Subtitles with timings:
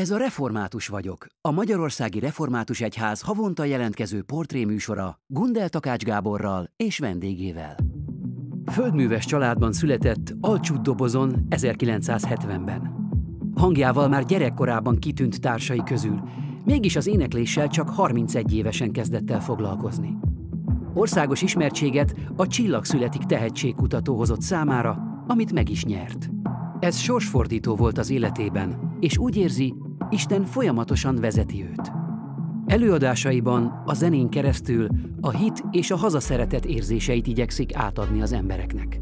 [0.00, 6.98] Ez a Református vagyok, a Magyarországi Református Egyház havonta jelentkező portréműsora Gundel Takács Gáborral és
[6.98, 7.76] vendégével.
[8.72, 13.08] Földműves családban született Alcsút dobozon 1970-ben.
[13.54, 16.20] Hangjával már gyerekkorában kitűnt társai közül,
[16.64, 20.16] mégis az énekléssel csak 31 évesen kezdett el foglalkozni.
[20.94, 26.30] Országos ismertséget a Csillag születik tehetségkutató hozott számára, amit meg is nyert.
[26.80, 29.74] Ez sorsfordító volt az életében, és úgy érzi,
[30.14, 31.92] Isten folyamatosan vezeti őt.
[32.66, 34.88] Előadásaiban a zenén keresztül
[35.20, 39.00] a hit és a hazaszeretet érzéseit igyekszik átadni az embereknek.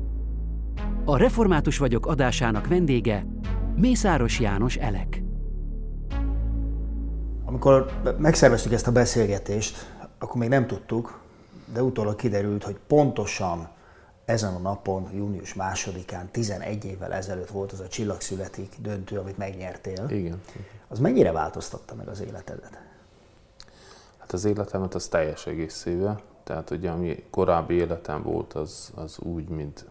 [1.04, 3.26] A Református vagyok adásának vendége
[3.76, 5.22] Mészáros János Elek.
[7.44, 11.20] Amikor megszerveztük ezt a beszélgetést, akkor még nem tudtuk,
[11.72, 13.68] de utólag kiderült, hogy pontosan
[14.24, 20.06] ezen a napon, június másodikán, 11 évvel ezelőtt volt az a Csillagszületik döntő, amit megnyertél.
[20.08, 20.40] Igen.
[20.92, 22.78] Az mennyire változtatta meg az életedet?
[24.18, 26.20] Hát az életemet az teljes egészével.
[26.44, 29.84] Tehát ugye ami korábbi életem volt, az, az úgy, mint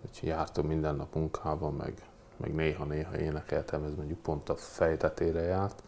[0.00, 2.02] hogy jártam minden nap munkában, meg,
[2.36, 5.82] meg néha-néha énekeltem, ez mondjuk pont a fejtetére járt.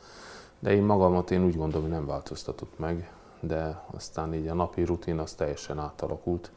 [0.59, 4.85] De én magamat én úgy gondolom, hogy nem változtatott meg, de aztán így a napi
[4.85, 6.51] rutin az teljesen átalakult.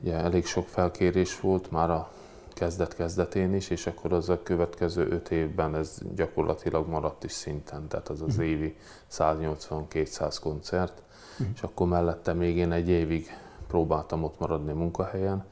[0.00, 2.10] Ugye elég sok felkérés volt már a
[2.52, 8.08] kezdet-kezdetén is, és akkor az a következő öt évben ez gyakorlatilag maradt is szinten, tehát
[8.08, 8.44] az az mhm.
[8.44, 8.76] évi
[9.10, 11.54] 180-200 koncert, uh-huh.
[11.54, 13.26] és akkor mellette még én egy évig
[13.66, 15.44] próbáltam ott maradni munkahelyen,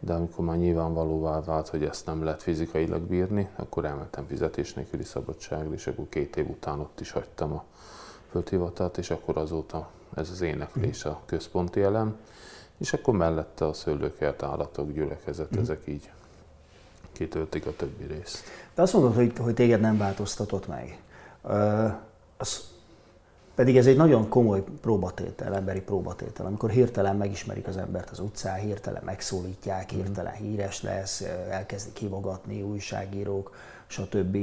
[0.00, 5.04] de amikor már nyilvánvalóvá vált, hogy ezt nem lehet fizikailag bírni, akkor elmentem fizetés nélküli
[5.04, 7.64] szabadságra, és akkor két év után ott is hagytam a
[8.30, 12.16] földhivatalt, és akkor azóta ez az éneklés a központi elem,
[12.78, 15.60] és akkor mellette a szőlőkert, állatok, gyülekezet, mm.
[15.60, 16.10] ezek így
[17.18, 18.42] kitöltik a többi részt.
[18.74, 20.98] De azt mondod, hogy, hogy téged nem változtatott meg.
[21.42, 21.92] Uh,
[22.36, 22.60] az,
[23.54, 28.58] pedig ez egy nagyon komoly próbatétel, emberi próbatétel, amikor hirtelen megismerik az embert az utcán,
[28.58, 30.00] hirtelen megszólítják, mhm.
[30.00, 31.20] hirtelen híres lesz,
[31.50, 33.54] elkezdik hívogatni újságírók,
[33.86, 34.36] stb.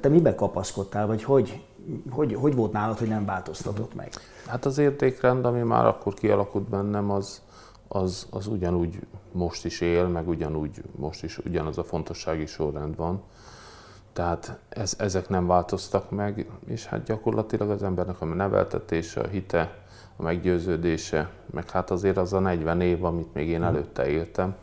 [0.00, 1.62] Te miben kapaszkodtál, vagy hogy,
[2.10, 4.12] hogy, hogy volt nálad, hogy nem változtatott meg?
[4.46, 7.40] Hát az értékrend, ami már akkor kialakult bennem, az,
[7.92, 8.98] az, az ugyanúgy
[9.32, 13.22] most is él, meg ugyanúgy most is ugyanaz a fontossági sorrend van.
[14.12, 19.78] Tehát ez, ezek nem változtak meg, és hát gyakorlatilag az embernek a neveltetése, a hite,
[20.16, 24.56] a meggyőződése, meg hát azért az a 40 év, amit még én előtte éltem,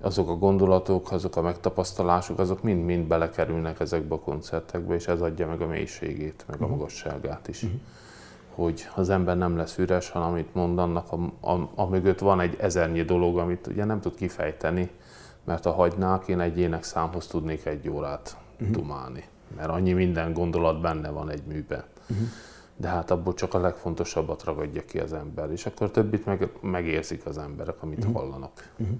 [0.00, 5.46] azok a gondolatok, azok a megtapasztalások, azok mind-mind belekerülnek ezekbe a koncertekbe, és ez adja
[5.46, 6.72] meg a mélységét, meg a mhm.
[6.72, 7.62] magasságát is.
[7.62, 7.80] Uh-huh
[8.56, 12.40] hogy az ember nem lesz üres, hanem amit mond, annak a, a, a mögött van
[12.40, 14.90] egy ezernyi dolog, amit ugye nem tud kifejteni,
[15.44, 18.76] mert ha hagynák, én egy ének számhoz tudnék egy órát uh-huh.
[18.76, 19.24] dumálni,
[19.56, 21.84] mert annyi minden gondolat benne van egy műben.
[22.10, 22.26] Uh-huh.
[22.76, 27.26] De hát abból csak a legfontosabbat ragadja ki az ember, és akkor többit meg, megérzik
[27.26, 28.14] az emberek, amit uh-huh.
[28.14, 28.70] hallanak.
[28.78, 28.96] Uh-huh.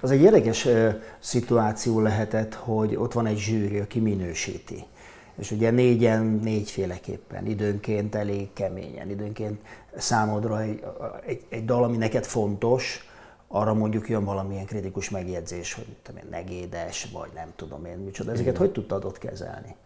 [0.00, 4.84] Az egy érdekes uh, szituáció lehetett, hogy ott van egy zsűri, aki minősíti
[5.40, 9.60] és ugye négyen négyféleképpen, időnként elég keményen, időnként
[9.96, 10.84] számodra egy,
[11.26, 13.08] egy, egy dal, ami neked fontos,
[13.48, 18.30] arra mondjuk jön valamilyen kritikus megjegyzés, hogy tudom én, negédes, vagy nem tudom én micsoda.
[18.30, 18.66] Ezeket Igen.
[18.66, 19.76] hogy tudtad ott kezelni?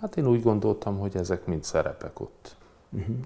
[0.00, 2.56] Hát én úgy gondoltam, hogy ezek mind szerepek ott.
[2.90, 3.16] Uh-huh.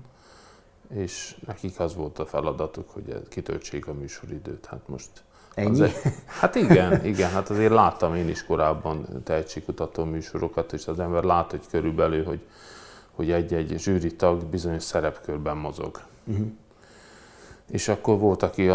[0.94, 4.66] És nekik az volt a feladatuk, hogy kitöltsék a műsoridőt.
[4.66, 5.10] Hát most
[5.54, 5.82] Ennyi?
[5.82, 5.92] Egy,
[6.26, 11.50] hát igen, igen, hát azért láttam én is korábban tehetségkutató műsorokat, és az ember lát,
[11.50, 12.40] hogy körülbelül, hogy,
[13.14, 16.00] hogy egy-egy zsűri tag bizonyos szerepkörben mozog.
[16.24, 16.46] Uh-huh.
[17.70, 18.68] És akkor volt, aki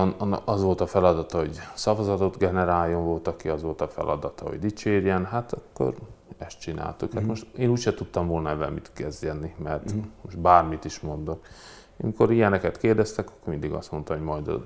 [0.45, 5.25] az volt a feladata, hogy szavazatot generáljon, volt, aki az volt a feladata, hogy dicsérjen,
[5.25, 5.95] hát akkor
[6.37, 7.13] ezt csináltuk.
[7.13, 7.27] Hát uh-huh.
[7.27, 10.03] most én úgyse tudtam volna ebben mit kezdeni, mert uh-huh.
[10.21, 11.45] most bármit is mondok.
[12.01, 14.65] Amikor ilyeneket kérdeztek, akkor mindig azt mondta, hogy majd a,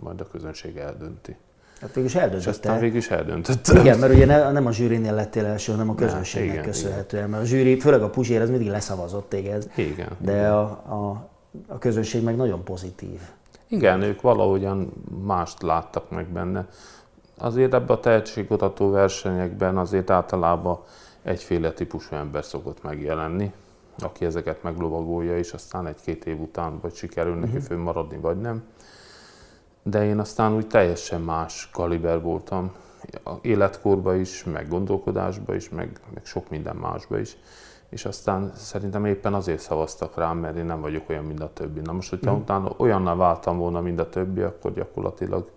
[0.00, 1.36] majd a közönség eldönti.
[1.80, 2.50] Hát végül is eldöntötte.
[2.50, 3.80] És aztán végül is eldöntötte.
[3.80, 7.22] Igen, mert ugye ne, nem a zsűrinél lettél első, hanem a közönségnek igen, köszönhetően.
[7.22, 7.30] Igen.
[7.30, 9.70] Mert a zsűri, főleg a Puzsér, az mindig leszavazott téged.
[9.74, 10.08] Igen.
[10.18, 10.52] De igen.
[10.52, 11.28] A, a,
[11.66, 13.20] a közönség meg nagyon pozitív.
[13.68, 14.92] Igen, ők valahogyan
[15.24, 16.66] mást láttak meg benne.
[17.38, 20.78] Azért ebbe a tehetségkutató versenyekben azért általában
[21.22, 23.52] egyféle típusú ember szokott megjelenni,
[23.98, 27.62] aki ezeket meglovagolja, és aztán egy-két év után vagy sikerül neki uh-huh.
[27.62, 28.62] fönnmaradni, vagy nem
[29.88, 32.72] de én aztán úgy teljesen más kaliber voltam,
[33.40, 37.36] életkorba is, meg gondolkodásba is, meg, meg sok minden másba is.
[37.88, 41.80] És aztán szerintem éppen azért szavaztak rám, mert én nem vagyok olyan, mint a többi.
[41.80, 42.40] Na most, hogyha mm.
[42.40, 45.50] utána olyanná váltam volna, mint a többi, akkor gyakorlatilag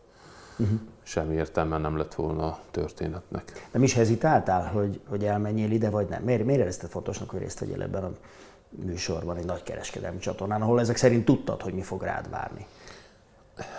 [0.58, 0.80] uh-huh.
[1.04, 3.68] semmi értelme nem lett volna a történetnek.
[3.72, 6.24] Nem is hezitáltál, hogy, hogy elmenjél ide, vagy nem?
[6.24, 8.12] Miért, miért érezted fontosnak, hogy részt vegyél ebben a
[8.70, 12.66] műsorban, egy nagy kereskedelmi csatornán, ahol ezek szerint tudtad, hogy mi fog rád várni?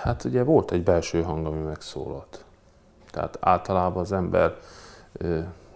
[0.02, 2.44] Hát ugye volt egy belső hang, ami megszólalt.
[3.10, 4.56] Tehát általában az ember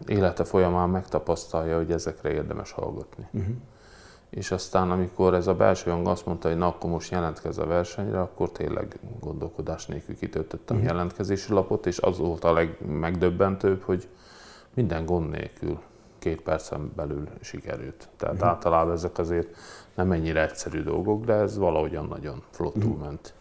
[0.06, 3.29] élete folyamán megtapasztalja, hogy ezekre érdemes hallgatni.
[3.31, 3.55] Uh-huh.
[4.31, 7.67] És aztán, amikor ez a belső hang azt mondta, hogy na, akkor most jelentkezz a
[7.67, 10.93] versenyre, akkor tényleg gondolkodás nélkül kitöltöttem uh-huh.
[10.93, 14.09] jelentkezési lapot, és az volt a legmegdöbbentőbb, hogy
[14.75, 15.79] minden gond nélkül
[16.19, 18.09] két percen belül sikerült.
[18.17, 18.51] Tehát uh-huh.
[18.51, 19.56] általában ezek azért
[19.95, 23.05] nem ennyire egyszerű dolgok, de ez valahogyan nagyon flottul uh-huh.
[23.05, 23.35] ment.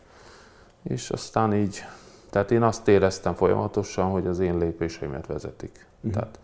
[0.83, 1.85] És aztán így,
[2.29, 5.87] tehát én azt éreztem folyamatosan, hogy az én lépéseimet vezetik.
[5.97, 6.11] Uh-huh.
[6.11, 6.39] Tehát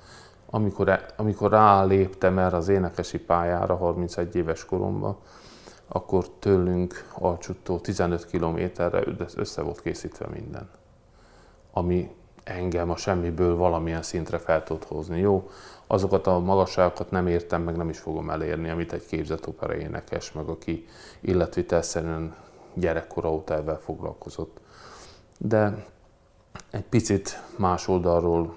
[0.50, 5.18] amikor, e, amikor ráléptem erre az énekesi pályára 31 éves koromban,
[5.88, 9.04] akkor tőlünk Alcsuttó 15 kilométerre
[9.36, 10.70] össze volt készítve minden.
[11.72, 12.12] Ami
[12.44, 15.20] engem a semmiből valamilyen szintre fel tud hozni.
[15.20, 15.50] Jó,
[15.88, 20.32] azokat a magasságokat nem értem, meg nem is fogom elérni, amit egy képzett opera énekes,
[20.32, 20.86] meg aki
[21.20, 22.36] illetvitelszerűen
[22.80, 24.60] gyerekkora óta ebben foglalkozott.
[25.38, 25.86] De
[26.70, 28.56] egy picit más oldalról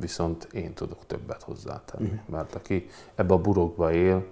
[0.00, 2.04] viszont én tudok többet hozzátenni.
[2.04, 2.20] Uh-huh.
[2.26, 4.24] Mert aki ebbe a burokba él,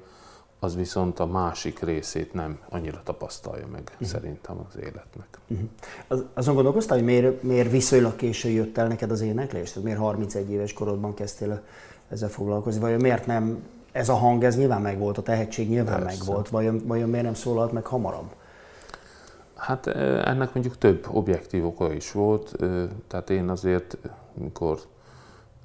[0.58, 4.08] az viszont a másik részét nem annyira tapasztalja meg uh-huh.
[4.08, 5.38] szerintem az életnek.
[5.48, 5.68] Uh-huh.
[6.08, 9.68] Az, azon gondolkoztál, hogy miért, miért viszonylag késő jött el neked az éneklés?
[9.68, 11.62] Tehát miért 31 éves korodban kezdtél
[12.08, 12.80] ezzel foglalkozni?
[12.80, 16.18] Vagy miért nem, ez a hang, ez nyilván megvolt, a tehetség nyilván Persze.
[16.18, 18.34] megvolt, vajon, vajon miért nem szólalt meg hamarabb?
[19.60, 22.56] Hát ennek mondjuk több objektív oka is volt,
[23.06, 23.98] tehát én azért,
[24.34, 24.78] mikor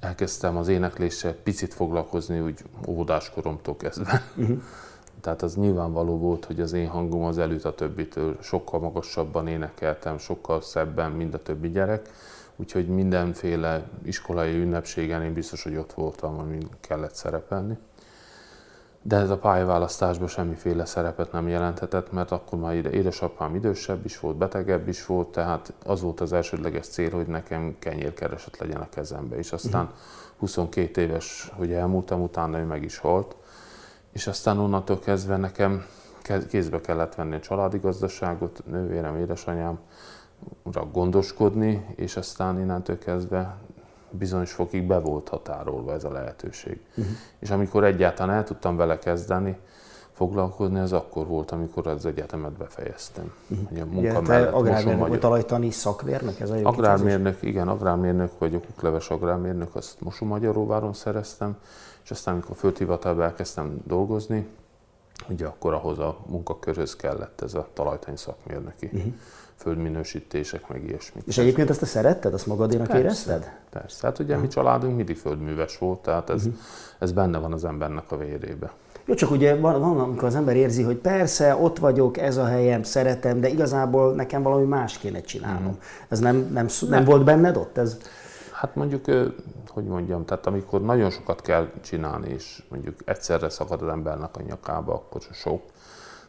[0.00, 4.22] elkezdtem az énekléssel picit foglalkozni, úgy óvodáskoromtól kezdve.
[4.36, 4.62] Uh-huh.
[5.20, 10.18] Tehát az nyilvánvaló volt, hogy az én hangom az előtt a többitől sokkal magasabban énekeltem,
[10.18, 12.10] sokkal szebben, mint a többi gyerek.
[12.56, 17.78] Úgyhogy mindenféle iskolai ünnepségen én biztos, hogy ott voltam, amin kellett szerepelni
[19.06, 24.36] de ez a pályaválasztásban semmiféle szerepet nem jelenthetett, mert akkor már édesapám idősebb is volt,
[24.36, 29.36] betegebb is volt, tehát az volt az elsődleges cél, hogy nekem kenyérkereset legyen a kezembe.
[29.36, 29.98] És aztán uh-huh.
[30.36, 33.36] 22 éves, hogy elmúltam, utána ő meg is halt,
[34.12, 35.84] és aztán onnantól kezdve nekem
[36.48, 39.78] kézbe kellett venni a családi gazdaságot, nővérem, édesanyám,
[40.92, 43.56] gondoskodni, és aztán innentől kezdve
[44.10, 46.80] bizonyos fokig be volt határolva ez a lehetőség.
[46.90, 47.14] Uh-huh.
[47.38, 49.58] És amikor egyáltalán el tudtam vele kezdeni,
[50.12, 53.32] foglalkozni, az akkor volt, amikor az egyetemet befejeztem.
[53.48, 53.70] Uh-huh.
[53.70, 56.40] Ugye a munka Igen, mellett agrármérnök vagy talajtani szakmérnök?
[56.40, 61.56] Ez a agrármérnök, igen, agrármérnök vagyok, ukleves agrármérnök, azt Mosomagyaróváron szereztem,
[62.04, 64.46] és aztán, amikor földhivatalba elkezdtem dolgozni,
[65.28, 68.86] ugye akkor ahhoz a munkakörhöz kellett ez a talajtani szakmérnöki.
[68.92, 69.12] Uh-huh
[69.56, 71.20] földminősítések, meg ilyesmi.
[71.26, 73.50] És egyébként ezt te szeretted, azt magadénak persze, érezted?
[73.70, 76.60] Persze, hát ugye mi családunk mindig földműves volt, tehát ez, uh-huh.
[76.98, 78.72] ez benne van az embernek a vérébe.
[79.04, 82.44] Jó, csak ugye van, van, amikor az ember érzi, hogy persze, ott vagyok, ez a
[82.44, 85.66] helyem, szeretem, de igazából nekem valami más kéne csinálnom.
[85.66, 85.82] Uh-huh.
[86.08, 87.78] Ez nem, nem, nem, nem volt benned ott?
[87.78, 87.98] Ez...
[88.52, 89.04] Hát mondjuk,
[89.68, 94.42] hogy mondjam, tehát amikor nagyon sokat kell csinálni, és mondjuk egyszerre szakad az embernek a
[94.46, 95.62] nyakába, akkor sok.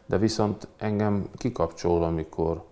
[0.06, 2.62] De viszont engem kikapcsol, amikor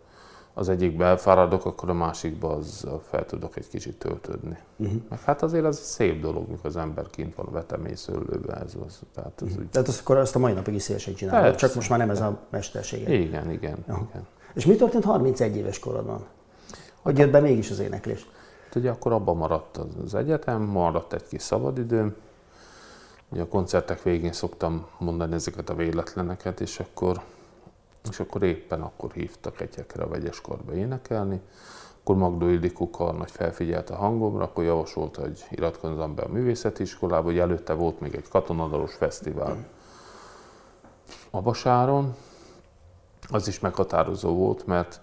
[0.58, 4.58] az egyikbe elfáradok, akkor a másikba az fel tudok egy kicsit töltődni.
[4.76, 5.00] Uh-huh.
[5.08, 9.00] Meg hát azért az szép dolog, mikor az ember kint van a vetemészőlőben, ez az.
[9.14, 9.60] Tehát, az uh-huh.
[9.60, 9.68] úgy...
[9.68, 12.20] tehát azt akkor azt a mai napig is szívesen csinálod, csak most már nem ez
[12.20, 13.12] a mestersége.
[13.12, 14.26] Igen, igen, igen.
[14.54, 16.24] És mi történt 31 éves korodban?
[17.02, 18.26] Hogy jött be mégis az éneklés?
[18.64, 22.14] Hát ugye akkor abban maradt az egyetem, maradt egy kis szabadidőm,
[23.28, 27.20] Ugye a koncertek végén szoktam mondani ezeket a véletleneket, és akkor
[28.10, 31.40] és akkor éppen akkor hívtak egyekre a vegyes korba énekelni.
[32.00, 37.24] Akkor Magdó Ildikó karnagy felfigyelt a hangomra, akkor javasolta, hogy iratkozzam be a művészeti iskolába,
[37.24, 39.56] hogy előtte volt még egy katonadalos fesztivál
[41.30, 42.14] a Basáron.
[43.28, 45.00] Az is meghatározó volt, mert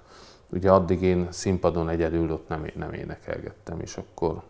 [0.51, 4.41] ugye addig én színpadon egyedül ott nem, nem énekelgettem, és akkor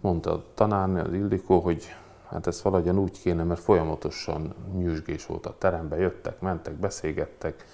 [0.00, 1.94] mondta a tanárnő, az Ildikó, hogy
[2.28, 7.64] hát ez valahogyan úgy kéne, mert folyamatosan nyűsgés volt a teremben, jöttek, mentek, beszélgettek,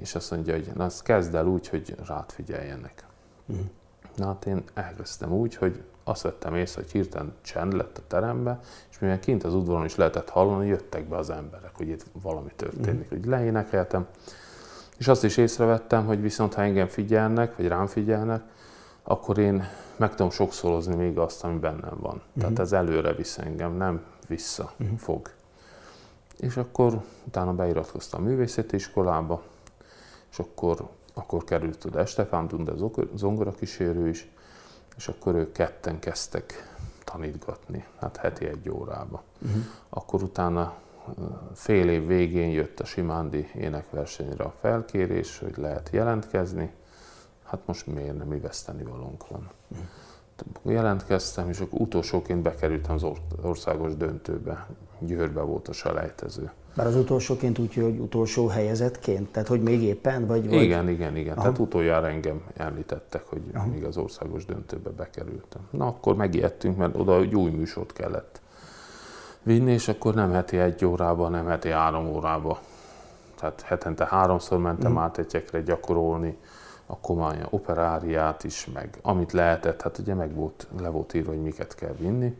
[0.00, 3.06] és azt mondja, hogy na, azt kezd el úgy, hogy rád figyeljenek.
[3.46, 3.66] Uh-huh.
[4.16, 8.60] Na hát én elkezdtem úgy, hogy azt vettem észre, hogy hirtelen csend lett a terembe,
[8.90, 12.50] és mivel kint az udvaron is lehetett hallani, jöttek be az emberek, hogy itt valami
[12.56, 13.08] történik, uh-huh.
[13.08, 14.06] hogy leénekeltem.
[14.98, 18.42] És azt is észrevettem, hogy viszont ha engem figyelnek, vagy rám figyelnek,
[19.02, 22.14] akkor én meg tudom sokszorozni még azt, ami bennem van.
[22.14, 22.32] Uh-huh.
[22.36, 24.98] Tehát ez előre visz engem, nem vissza uh-huh.
[24.98, 25.30] fog.
[26.38, 29.42] És akkor utána beiratkoztam a művészeti iskolába,
[30.30, 32.72] és akkor, akkor került oda Estefán Dunde
[33.14, 34.30] zongora kísérő is,
[34.96, 39.22] és akkor ők ketten kezdtek tanítgatni, hát heti egy órába.
[39.42, 39.62] Uh-huh.
[39.88, 40.74] Akkor utána
[41.54, 46.72] fél év végén jött a Simándi énekversenyre a felkérés, hogy lehet jelentkezni.
[47.44, 49.50] Hát most miért nem mi veszteni valónk van.
[49.68, 49.86] Uh-huh.
[50.62, 53.06] Jelentkeztem, és akkor utolsóként bekerültem az
[53.42, 54.66] országos döntőbe.
[54.98, 56.52] Győrbe volt a selejtező.
[56.78, 59.30] Már az utolsóként úgy, hogy utolsó helyezetként?
[59.30, 60.26] Tehát, hogy még éppen?
[60.26, 60.62] Vagy, vagy...
[60.62, 61.32] Igen, igen, igen.
[61.32, 61.42] Aha.
[61.42, 63.66] Tehát utoljára engem említettek, hogy Aha.
[63.66, 65.60] még az országos döntőbe bekerültem.
[65.70, 68.40] Na, akkor megijedtünk, mert oda egy új műsort kellett
[69.42, 72.60] vinni, és akkor nem heti egy órába, nem heti három órába.
[73.38, 74.98] Tehát hetente háromszor mentem mm.
[74.98, 76.36] át egyekre gyakorolni,
[76.86, 81.42] a komány operáriát is, meg amit lehetett, hát ugye meg volt, le volt írva, hogy
[81.42, 82.36] miket kell vinni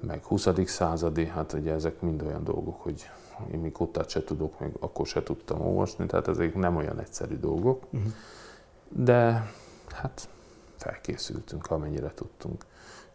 [0.00, 0.48] meg 20.
[0.64, 3.10] századi, hát ugye ezek mind olyan dolgok, hogy
[3.52, 7.36] én még ott se tudok, meg akkor se tudtam olvasni, tehát ezek nem olyan egyszerű
[7.36, 7.82] dolgok.
[7.90, 8.12] Uh-huh.
[8.88, 9.50] De
[9.88, 10.28] hát
[10.76, 12.64] felkészültünk, amennyire tudtunk.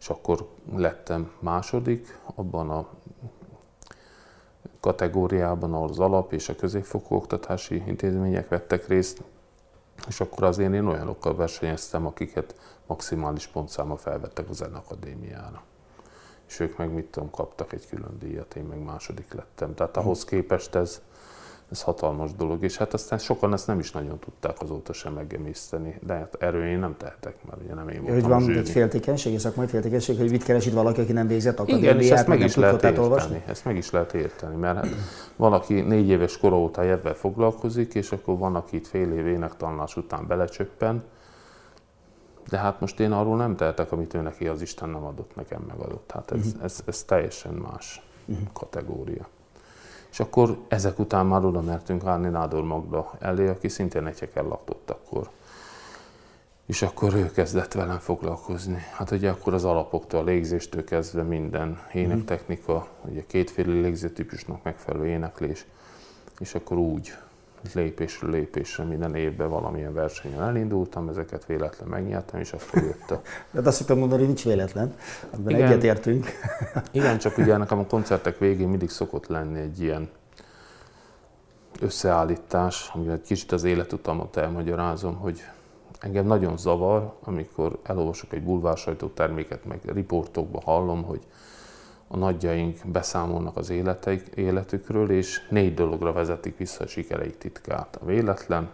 [0.00, 2.88] És akkor lettem második abban a
[4.80, 9.22] kategóriában, ahol az alap és a középfokú oktatási intézmények vettek részt,
[10.08, 12.54] és akkor azért én olyanokkal versenyeztem, akiket
[12.86, 15.62] maximális pontszáma felvettek a Zenakadémiára
[16.54, 19.74] és ők meg mit tudom, kaptak egy külön díjat, én meg második lettem.
[19.74, 21.00] Tehát ahhoz képest ez,
[21.70, 25.98] ez hatalmas dolog, és hát aztán sokan ezt nem is nagyon tudták azóta sem megemészteni,
[26.06, 29.38] de hát erről én nem tehetek, mert ugye nem én voltam Hogy van egy féltékenység,
[29.38, 32.40] szakmai féltékenység, hogy mit keres itt valaki, aki nem végzett akadémiát, Igen, és ezt meg
[32.40, 33.42] is lehet érteni, olvasni?
[33.46, 34.88] ezt meg is lehet érteni, mert hát
[35.36, 39.96] valaki négy éves kor óta ebben foglalkozik, és akkor van, aki itt fél év énektanulás
[39.96, 41.02] után belecsöppen,
[42.48, 45.62] de hát most én arról nem tehetek, amit ő neki az Isten nem adott, nekem
[45.68, 46.10] megadott.
[46.10, 46.64] Hát ez, uh-huh.
[46.64, 48.46] ez, ez teljesen más uh-huh.
[48.52, 49.28] kategória.
[50.10, 54.90] És akkor ezek után már oda mertünk állni Nádor Magda elé, aki szintén egyeken laktott
[54.90, 55.30] akkor.
[56.66, 58.82] És akkor ő kezdett velem foglalkozni.
[58.92, 65.66] Hát ugye akkor az alapoktól, a légzéstől kezdve minden énektechnika, ugye kétféle légzőtípusnak megfelelő éneklés,
[66.38, 67.14] és akkor úgy
[67.72, 73.20] lépésről lépésre minden évben valamilyen versenyen elindultam, ezeket véletlen megnyertem, és akkor jött a...
[73.60, 74.94] De azt hittem mondani, hogy nincs véletlen,
[75.34, 76.26] ebben igen, egyetértünk.
[76.90, 80.08] igen, csak ugye nekem a koncertek végén mindig szokott lenni egy ilyen
[81.80, 85.42] összeállítás, amivel egy kicsit az életutamot elmagyarázom, hogy
[86.00, 91.20] engem nagyon zavar, amikor elolvasok egy bulvársajtó terméket, meg riportokba hallom, hogy
[92.08, 97.98] a nagyjaink beszámolnak az életeik, életükről, és négy dologra vezetik vissza a sikereik titkát.
[98.02, 98.68] A véletlen,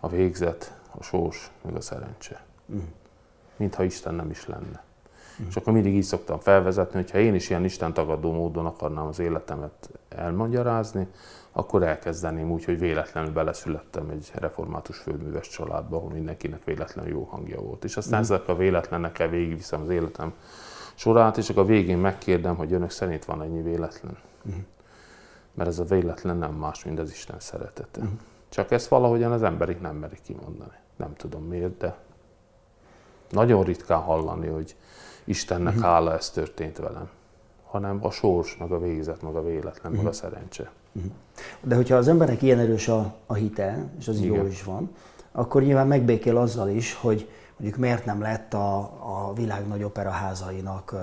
[0.00, 2.44] a végzet, a sós, meg a szerencse.
[2.72, 2.78] Mm.
[3.56, 4.84] Mintha Isten nem is lenne.
[5.42, 5.46] Mm.
[5.48, 9.06] És akkor mindig így szoktam felvezetni, hogy ha én is ilyen Isten tagadó módon akarnám
[9.06, 11.06] az életemet elmagyarázni,
[11.52, 17.60] akkor elkezdeném úgy, hogy véletlenül beleszülettem egy református földműves családba, ahol mindenkinek véletlenül jó hangja
[17.60, 17.84] volt.
[17.84, 18.22] És aztán mm.
[18.22, 20.32] ezek a véletlenekkel végigviszem az életem
[20.94, 24.16] sorát, és akkor a végén megkérdem, hogy önök szerint van ennyi véletlen.
[24.44, 24.62] Uh-huh.
[25.54, 28.00] Mert ez a véletlen nem más, mint az Isten szeretete.
[28.00, 28.18] Uh-huh.
[28.48, 30.76] Csak ezt valahogyan az emberik nem merik kimondani.
[30.96, 31.96] Nem tudom miért, de
[33.30, 34.76] nagyon ritkán hallani, hogy
[35.24, 35.90] Istennek uh-huh.
[35.90, 37.08] hála ez történt velem,
[37.64, 39.96] hanem a sors, meg a végzet, meg a véletlen, uh-huh.
[39.96, 40.70] meg a szerencse.
[40.92, 41.12] Uh-huh.
[41.60, 44.34] De hogyha az embernek ilyen erős a, a hite, és az Igen.
[44.36, 44.90] jó is van,
[45.32, 50.94] akkor nyilván megbékél azzal is, hogy mondjuk miért nem lett a, a világ nagy operaházainak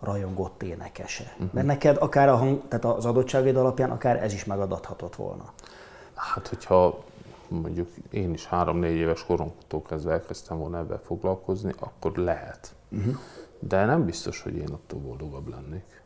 [0.00, 1.32] rajongott énekese.
[1.32, 1.52] Uh-huh.
[1.52, 5.52] Mert neked akár a hang, tehát az adottságaid alapján akár ez is megadathatott volna.
[6.14, 6.98] Hát, hogyha
[7.48, 12.74] mondjuk én is három-négy éves koromtól kezdve elkezdtem volna ebben foglalkozni, akkor lehet.
[12.88, 13.16] Uh-huh.
[13.58, 15.97] De nem biztos, hogy én attól boldogabb lennék.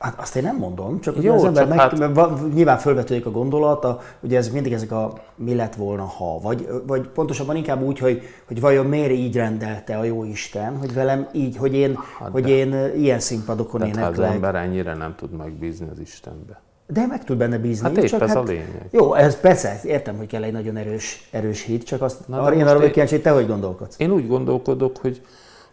[0.00, 2.52] Hát azt én nem mondom, csak Jó, az ember meg, hát...
[2.54, 6.68] nyilván felvetődik a gondolat, a, ugye ez mindig ezek a mi lett volna ha, vagy,
[6.86, 11.28] vagy pontosabban inkább úgy, hogy, hogy vajon miért így rendelte a jó Isten, hogy velem
[11.32, 14.04] így, hogy én, hát hogy de, én ilyen színpadokon éneklek.
[14.04, 16.60] Hát az ember ennyire nem tud megbízni az Istenbe.
[16.86, 17.86] De meg tud benne bízni.
[17.86, 18.88] Hát épp csak ez hát, a lényeg.
[18.90, 22.66] Jó, ez persze, értem, hogy kell egy nagyon erős, erős hit, csak azt, Na, én
[22.66, 23.98] arra vagyok kíváncsi, hogy te hogy gondolkodsz.
[23.98, 25.22] Én úgy gondolkodok, hogy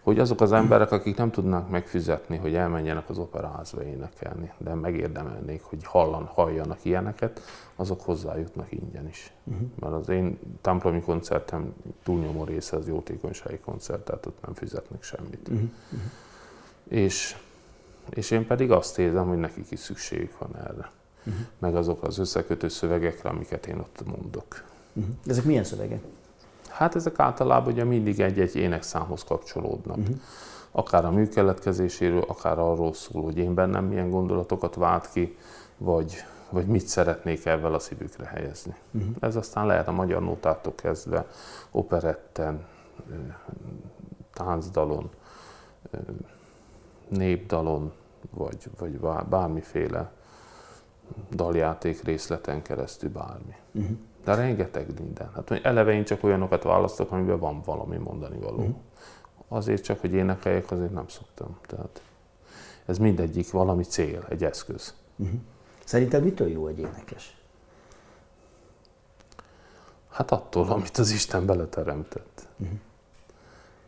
[0.07, 5.63] hogy azok az emberek, akik nem tudnak megfizetni, hogy elmenjenek az operaházba énekelni, de megérdemelnék,
[5.63, 7.41] hogy hallan, halljanak ilyeneket,
[7.75, 9.31] azok hozzájutnak ingyen is.
[9.43, 9.67] Uh-huh.
[9.79, 11.73] Mert az én templomi koncertem
[12.03, 15.47] túlnyomó része az jótékonysági koncert, tehát ott nem fizetnek semmit.
[15.47, 15.69] Uh-huh.
[16.87, 17.35] És,
[18.09, 20.91] és én pedig azt érzem, hogy nekik is szükségük van erre.
[21.25, 21.41] Uh-huh.
[21.59, 24.63] Meg azok az összekötő szövegekre, amiket én ott mondok.
[24.93, 25.13] Uh-huh.
[25.25, 26.01] Ezek milyen szövegek?
[26.77, 29.97] Hát ezek általában ugye mindig egy-egy énekszámhoz kapcsolódnak.
[29.97, 30.15] Uh-huh.
[30.71, 35.37] Akár a mű keletkezéséről, akár arról szól, hogy én bennem milyen gondolatokat vált ki,
[35.77, 38.75] vagy, vagy mit szeretnék ebben a szívükre helyezni.
[38.91, 39.15] Uh-huh.
[39.19, 41.25] Ez aztán lehet a magyar nótától kezdve,
[41.71, 42.65] operetten,
[44.33, 45.09] táncdalon,
[47.07, 47.93] népdalon,
[48.29, 50.11] vagy, vagy bármiféle
[51.31, 53.55] daljáték részleten keresztül bármi.
[53.71, 53.97] Uh-huh.
[54.27, 55.31] De rengeteg minden.
[55.35, 58.57] Hát eleve én csak olyanokat választok, amiben van valami mondani való.
[58.57, 58.75] Uh-huh.
[59.47, 61.57] Azért csak, hogy énekeljek, azért nem szoktam.
[61.61, 62.01] Tehát
[62.85, 64.93] ez mindegyik valami cél, egy eszköz.
[65.15, 65.39] Uh-huh.
[65.85, 67.37] Szerinted mitől jó egy énekes?
[70.09, 72.47] Hát attól, amit az Isten beleteremtett.
[72.57, 72.77] Uh-huh.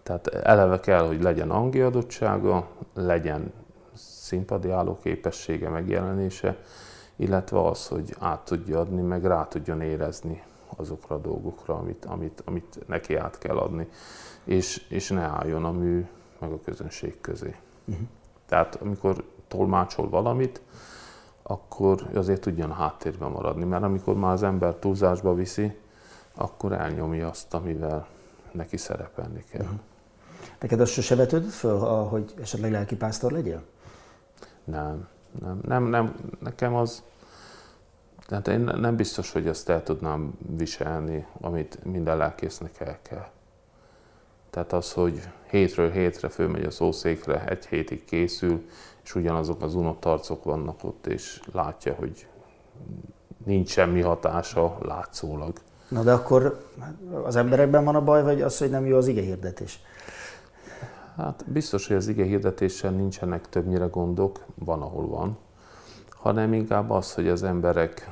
[0.04, 3.54] Tehát eleve kell, hogy legyen adottsága, legyen
[3.94, 6.58] színpadi álló képessége, megjelenése,
[7.20, 10.44] illetve az, hogy át tudja adni, meg rá tudjon érezni
[10.76, 13.88] azokra a dolgokra, amit, amit, amit neki át kell adni,
[14.44, 16.08] és, és ne álljon a mű
[16.40, 17.56] meg a közönség közé.
[17.86, 18.08] Uh-huh.
[18.46, 20.62] Tehát amikor tolmácsol valamit,
[21.44, 25.78] akkor azért tudjon háttérben maradni, mert amikor már az ember túlzásba viszi,
[26.36, 28.08] akkor elnyomja azt, amivel
[28.52, 29.62] neki szerepelni kell.
[29.62, 29.80] Uh-huh.
[30.60, 33.64] Neked az sose vetődött föl, hogy esetleg lelkipásztor legyél?
[34.64, 35.08] Nem,
[35.42, 37.04] nem, nem, nem, nekem az,
[38.28, 43.28] tehát én nem biztos, hogy azt el tudnám viselni, amit minden lelkésznek el kell.
[44.50, 48.66] Tehát az, hogy hétről hétre fölmegy a szószékre, egy hétig készül,
[49.04, 52.28] és ugyanazok az unott arcok vannak ott, és látja, hogy
[53.46, 55.54] nincs semmi hatása látszólag.
[55.88, 56.68] Na de akkor
[57.24, 59.80] az emberekben van a baj, vagy az, hogy nem jó az ige hirdetés?
[61.20, 65.38] Hát biztos, hogy az ige hirdetéssel nincsenek többnyire gondok, van, ahol van,
[66.10, 68.10] hanem inkább az, hogy az emberek,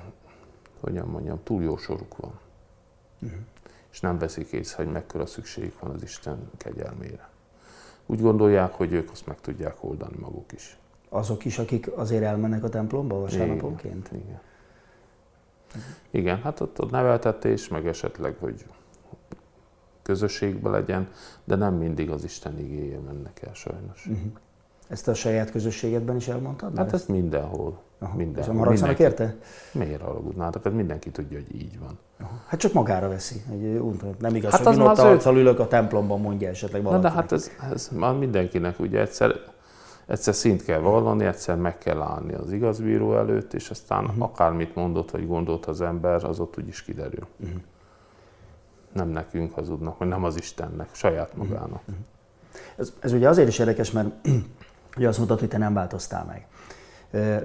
[0.80, 2.40] hogyan mondjam, túl jó soruk van.
[3.22, 3.40] Uh-huh.
[3.92, 7.30] És nem veszik észre, hogy mekkora szükségük van az Isten kegyelmére.
[8.06, 10.78] Úgy gondolják, hogy ők azt meg tudják oldani maguk is.
[11.10, 14.08] Azok is, akik azért elmennek a templomba vasárnaponként?
[14.12, 14.24] Igen.
[14.24, 14.42] Igen.
[16.10, 18.66] Igen, hát ott a neveltetés, meg esetleg, hogy
[20.08, 21.08] közösségbe legyen,
[21.44, 24.06] de nem mindig az Isten igéje mennek el sajnos.
[24.06, 24.32] Uh-huh.
[24.88, 26.78] Ezt a saját közösségedben is elmondtad?
[26.78, 27.80] Hát ezt mindenhol.
[28.00, 28.16] Aha.
[28.16, 28.54] mindenhol.
[28.54, 29.36] És a maradszanak érte?
[29.72, 30.64] Miért haragudnátok?
[30.64, 32.00] Hát mindenki tudja, hogy így van.
[32.20, 32.42] Aha.
[32.48, 33.42] Hát csak magára veszi.
[33.52, 33.82] Egy,
[34.20, 35.40] nem igaz, hát hogy az ott ő...
[35.40, 37.02] ülök a templomban, mondja esetleg valaki.
[37.02, 39.36] Na de hát ez, ez már mindenkinek ugye egyszer,
[40.06, 44.24] egyszer szint kell vallani, egyszer meg kell állni az igazbíró előtt, és aztán uh-huh.
[44.24, 47.28] akármit mondott vagy gondolt az ember, az ott úgyis kiderül.
[47.40, 47.62] Uh-huh
[48.98, 51.48] nem nekünk hazudnak, vagy nem az Istennek, saját mhm.
[51.48, 51.82] magának.
[51.86, 51.98] Mhm.
[52.78, 54.08] Ez, ez ugye azért is érdekes, mert
[54.98, 56.48] ugye azt mondtad, hogy te nem változtál meg.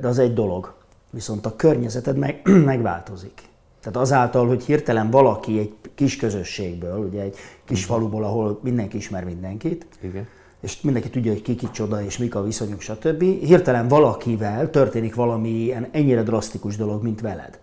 [0.00, 0.74] De az egy dolog,
[1.10, 2.40] viszont a környezeted meg,
[2.72, 3.42] megváltozik.
[3.80, 7.94] Tehát azáltal, hogy hirtelen valaki egy kis közösségből, ugye egy kis mhm.
[7.94, 10.26] faluból, ahol mindenki ismer mindenkit, Igen.
[10.60, 13.22] és mindenki tudja, hogy ki kicsoda és mik a viszonyok, stb.
[13.22, 17.60] Hirtelen valakivel történik valami ilyen ennyire drasztikus dolog, mint veled.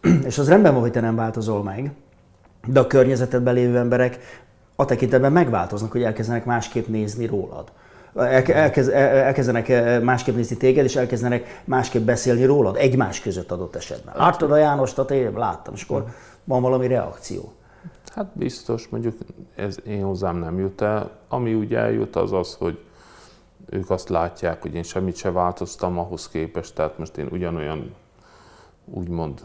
[0.28, 1.92] és az rendben van, hogy te nem változol meg,
[2.66, 4.18] de a környezetedben lévő emberek
[4.76, 7.72] a tekintetben megváltoznak, hogy elkezdenek másképp nézni rólad.
[8.46, 14.14] Elkez, elkezdenek eh, másképp nézni téged, és elkezdenek másképp beszélni rólad, egymás között adott esetben.
[14.16, 15.40] Láttad a Jánost, a tévében?
[15.40, 16.04] Láttam, és akkor
[16.44, 17.52] van valami reakció.
[18.14, 19.16] Hát biztos, mondjuk
[19.54, 21.10] ez én hozzám nem jut el.
[21.28, 22.78] Ami ugye eljut, az az, hogy
[23.70, 27.94] ők azt látják, hogy én semmit se változtam ahhoz képest, tehát most én ugyanolyan,
[28.84, 29.40] úgymond,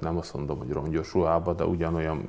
[0.00, 2.28] nem azt mondom, hogy rongyos ruhába, de ugyanolyan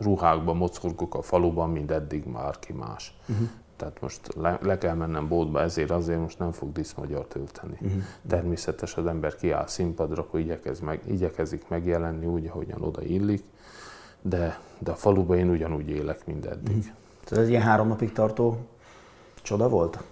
[0.00, 3.16] ruhákban mocogok a faluban, mint eddig már ki más.
[3.28, 3.48] Uh-huh.
[3.76, 7.78] Tehát most le, le kell mennem boltba, ezért azért most nem fog diszmagyar tölteni.
[7.80, 8.02] Uh-huh.
[8.28, 13.44] Természetes az ember kiáll színpadra, akkor igyekez meg, igyekezik megjelenni úgy, ahogyan oda illik,
[14.22, 16.76] de, de a faluban én ugyanúgy élek, mint eddig.
[16.76, 16.92] Uh-huh.
[17.30, 18.58] Ez egy ilyen három napig tartó
[19.42, 20.02] csoda volt?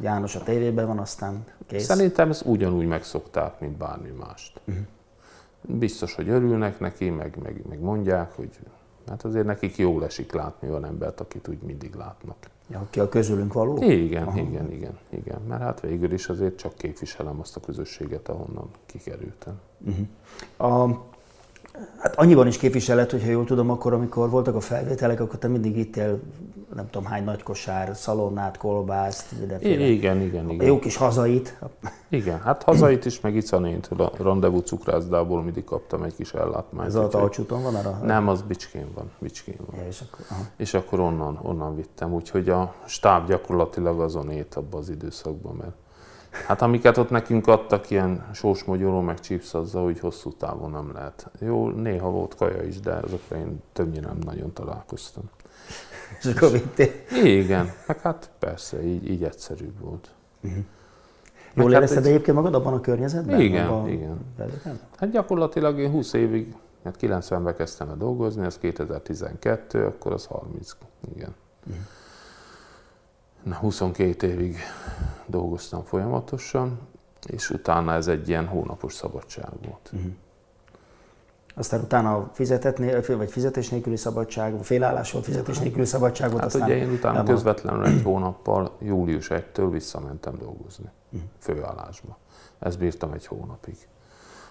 [0.00, 1.84] János a tévében van, aztán kész?
[1.84, 4.60] Szerintem ezt ugyanúgy megszokták, mint bármi mást.
[4.64, 4.84] Uh-huh
[5.62, 8.58] biztos, hogy örülnek neki, meg, meg, meg mondják, hogy
[9.08, 12.36] hát azért nekik jól esik látni olyan embert, akit úgy mindig látnak.
[12.70, 13.82] Ja, aki a közülünk való?
[13.82, 14.38] Igen, Aha.
[14.38, 15.40] igen, igen, igen.
[15.48, 19.60] Mert hát végül is azért csak képviselem azt a közösséget, ahonnan kikerültem.
[19.86, 20.06] Uh-huh.
[20.72, 21.04] A,
[21.98, 25.76] hát annyiban is képviselet, hogyha jól tudom, akkor amikor voltak a felvételek, akkor te mindig
[25.76, 26.20] ittél
[26.74, 29.84] nem tudom hány nagy kosár, szalonnát, kolbászt, mindenféle.
[29.84, 30.66] Igen, igen, igen.
[30.66, 31.58] Jó kis hazait.
[32.08, 36.88] Igen, hát hazait is, meg icanént, a rendezvú cukrászdából mindig kaptam egy kis ellátmányt.
[36.88, 37.98] Ez a Talcsúton van arra?
[38.02, 39.10] Nem, az Bicskén van.
[39.18, 39.80] Bicskén van.
[39.80, 40.42] Ja, és, akkor, aha.
[40.56, 45.74] és akkor onnan, onnan vittem, úgyhogy a stáb gyakorlatilag azon ét abban az időszakban, mert
[46.46, 50.92] Hát amiket ott nekünk adtak, ilyen sós magyaró, meg chips, azzal, hogy hosszú távon nem
[50.92, 51.30] lehet.
[51.38, 55.24] Jó, néha volt kaja is, de azokra én többnyire nem nagyon találkoztam.
[56.18, 56.90] És akkor vittél?
[57.24, 60.10] Igen, meg hát persze, így, így egyszerűbb volt.
[60.40, 60.64] Uh-huh.
[61.54, 62.10] Jól hát érezted egy...
[62.10, 63.40] egyébként magad abban a környezetben?
[63.40, 63.88] Igen, a...
[63.88, 64.18] igen.
[64.96, 70.76] Hát gyakorlatilag én 20 évig, hát 90-ben kezdtem el dolgozni, ez 2012, akkor az 30,
[71.14, 71.34] igen.
[71.64, 71.74] Na,
[73.50, 74.56] 22 évig
[75.26, 76.78] dolgoztam folyamatosan,
[77.26, 79.90] és utána ez egy ilyen hónapos szabadság volt.
[79.92, 80.12] Uh-huh.
[81.54, 86.42] Aztán utána fizetett, vagy fizetés nélküli szabadság, félállás volt, fizetés nélküli szabadság volt.
[86.42, 91.28] Hát ugye én utána közvetlenül egy hónappal, július 1-től visszamentem dolgozni, uh-huh.
[91.38, 92.18] főállásba.
[92.58, 93.76] Ezt bírtam egy hónapig.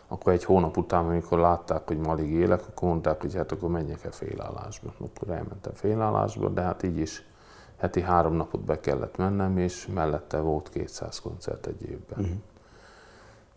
[0.08, 4.04] Akkor egy hónap után, amikor látták, hogy malig élek, akkor mondták, hogy hát akkor menjek
[4.04, 4.94] el félállásba.
[5.00, 7.26] Akkor elmentem félállásba, de hát így is
[7.82, 12.20] heti három napot be kellett mennem, és mellette volt 200 koncert egy évben.
[12.20, 12.36] Uh-huh.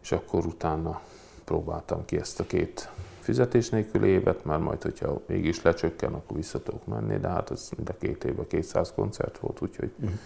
[0.03, 1.01] És akkor utána
[1.45, 6.63] próbáltam ki ezt a két fizetés nélküli évet, mert majd, hogyha mégis lecsökken, akkor vissza
[6.63, 10.19] tudok menni, de hát ez mind a két évben 200 koncert volt, úgyhogy uh-huh.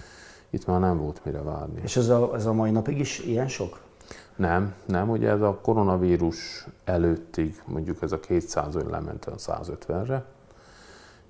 [0.50, 1.80] itt már nem volt mire várni.
[1.82, 3.80] És ez a, ez a mai napig is ilyen sok?
[4.36, 10.24] Nem, nem, ugye ez a koronavírus előttig mondjuk ez a 200 ön lement a 150-re,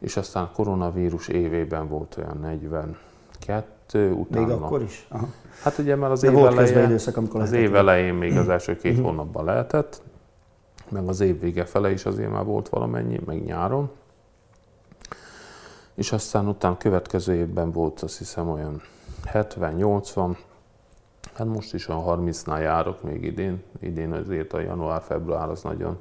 [0.01, 4.47] és aztán koronavírus évében volt olyan 42, utána...
[4.47, 5.07] Még akkor is?
[5.09, 5.29] Aha.
[5.63, 8.93] Hát ugye már az év elején, időszak, amikor az év elején még az első két
[8.93, 9.07] uh-huh.
[9.07, 10.03] hónapban lehetett,
[10.89, 13.91] meg az év vége fele is azért már volt valamennyi, meg nyáron.
[15.95, 18.83] És aztán utána következő évben volt azt hiszem olyan
[19.33, 20.37] 70-80,
[21.35, 23.63] hát most is olyan 30-nál járok még idén.
[23.81, 25.99] Idén azért a január-február az nagyon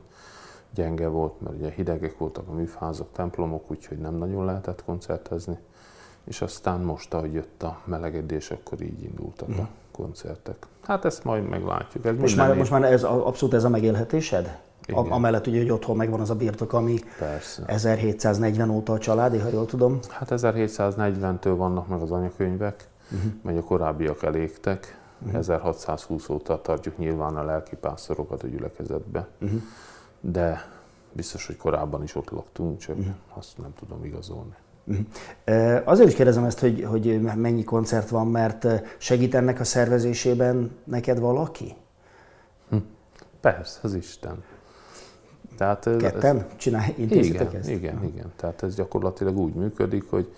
[0.77, 5.57] gyenge volt, mert ugye hidegek voltak a műfázak, templomok, úgyhogy nem nagyon lehetett koncertezni.
[6.23, 9.59] És aztán most, ahogy jött a melegedés, akkor így indultak mm.
[9.59, 10.67] a koncertek.
[10.83, 12.05] Hát ezt majd meglátjuk.
[12.05, 14.59] Ez most, már, most már ez abszolút ez a megélhetésed?
[14.85, 15.05] Igen.
[15.05, 17.63] Amellett ugye, hogy otthon megvan az a birtok, ami Persze.
[17.65, 19.99] 1740 óta a családi, ha jól tudom.
[20.09, 23.31] Hát 1740-től vannak meg az anyakönyvek, uh-huh.
[23.41, 24.97] mert a korábbiak elégtek.
[25.19, 25.37] Uh-huh.
[25.37, 29.27] 1620 óta tartjuk nyilván a lelkipásztorokat a gyülekezetbe.
[29.41, 29.61] Uh-huh.
[30.31, 30.69] De
[31.11, 33.13] biztos, hogy korábban is ott laktunk, csak uh-huh.
[33.33, 34.55] azt nem tudom igazolni.
[34.83, 35.81] Uh-huh.
[35.85, 41.19] Azért is kérdezem ezt, hogy, hogy mennyi koncert van, mert segít ennek a szervezésében neked
[41.19, 41.75] valaki?
[42.69, 42.77] Hm.
[43.41, 44.43] Persze, az Isten.
[45.57, 47.69] Tehát ez, Ketten csinálj, igen, ezt?
[47.69, 48.31] Igen, igen.
[48.35, 50.33] Tehát ez gyakorlatilag úgy működik, hogy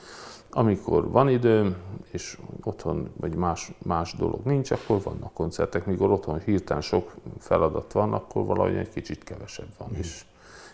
[0.51, 1.75] amikor van időm,
[2.11, 5.85] és otthon vagy más, más dolog nincs, akkor vannak koncertek.
[5.85, 9.89] Mikor otthon hirtelen sok feladat van, akkor valahogy egy kicsit kevesebb van.
[9.93, 9.97] Mm.
[9.97, 10.25] És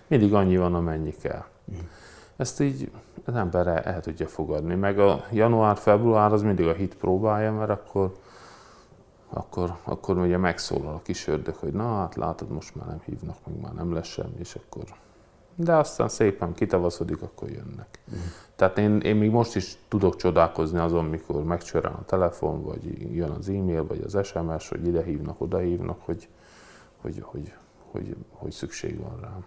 [0.08, 1.44] mindig annyi van, amennyi kell.
[1.72, 1.78] Mm.
[2.36, 2.92] Ezt így
[3.26, 4.76] az ember el, el tudja fogadni.
[4.76, 8.12] Meg a január-február az mindig a hit próbálja, mert akkor
[9.30, 13.36] akkor, akkor ugye megszólal a kis ördög, hogy na hát látod, most már nem hívnak,
[13.46, 14.84] még már nem lesz semmi, és akkor...
[15.56, 18.00] De aztán szépen kitavaszodik, akkor jönnek.
[18.08, 18.24] Uh-huh.
[18.56, 23.30] Tehát én, én még most is tudok csodálkozni azon, mikor megcsörel a telefon, vagy jön
[23.30, 26.28] az e-mail, vagy az SMS, hogy ide hívnak, oda hívnak, hogy,
[27.02, 27.54] hogy, hogy,
[27.91, 29.46] hogy, hogy szükség van rám.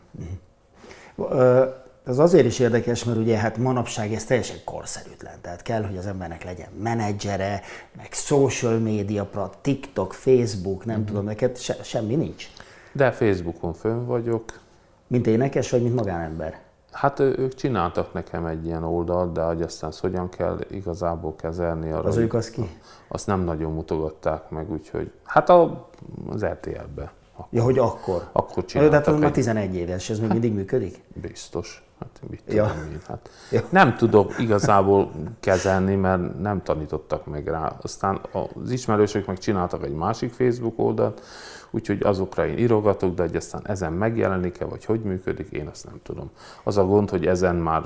[1.17, 1.69] Uh-huh.
[2.09, 5.41] Ez azért is érdekes, mert ugye hát manapság ez teljesen korszerűtlen.
[5.41, 7.61] Tehát kell, hogy az embernek legyen menedzsere,
[7.97, 11.07] meg social media, TikTok, Facebook, nem mm-hmm.
[11.07, 12.47] tudom, neked se, semmi nincs.
[12.93, 14.61] De Facebookon fönn vagyok.
[15.09, 16.61] Mint énekes, vagy mint magánember?
[16.93, 21.91] Hát ők csináltak nekem egy ilyen oldalt, de hogy aztán azt hogyan kell igazából kezelni.
[21.91, 22.79] Arra, az ők az ki?
[23.09, 25.89] Azt nem nagyon mutogatták meg, úgyhogy hát a,
[26.31, 27.13] az RTL-be.
[27.33, 27.47] Akkor.
[27.51, 28.29] Ja, hogy akkor?
[28.33, 29.05] Akkor csináltak.
[29.05, 31.03] De hát már 11 éves, ez még hát, mindig működik?
[31.23, 31.83] Biztos.
[32.01, 32.67] Hát mit ja.
[32.67, 33.63] tudom én, hát ja.
[33.71, 37.77] Nem tudok igazából kezelni, mert nem tanítottak meg rá.
[37.83, 41.23] Aztán az ismerősök meg csináltak egy másik Facebook oldalt,
[41.71, 46.01] úgyhogy azokra én írogatok, de hogy aztán ezen megjelenik-e, vagy hogy működik, én azt nem
[46.03, 46.31] tudom.
[46.63, 47.83] Az a gond, hogy ezen már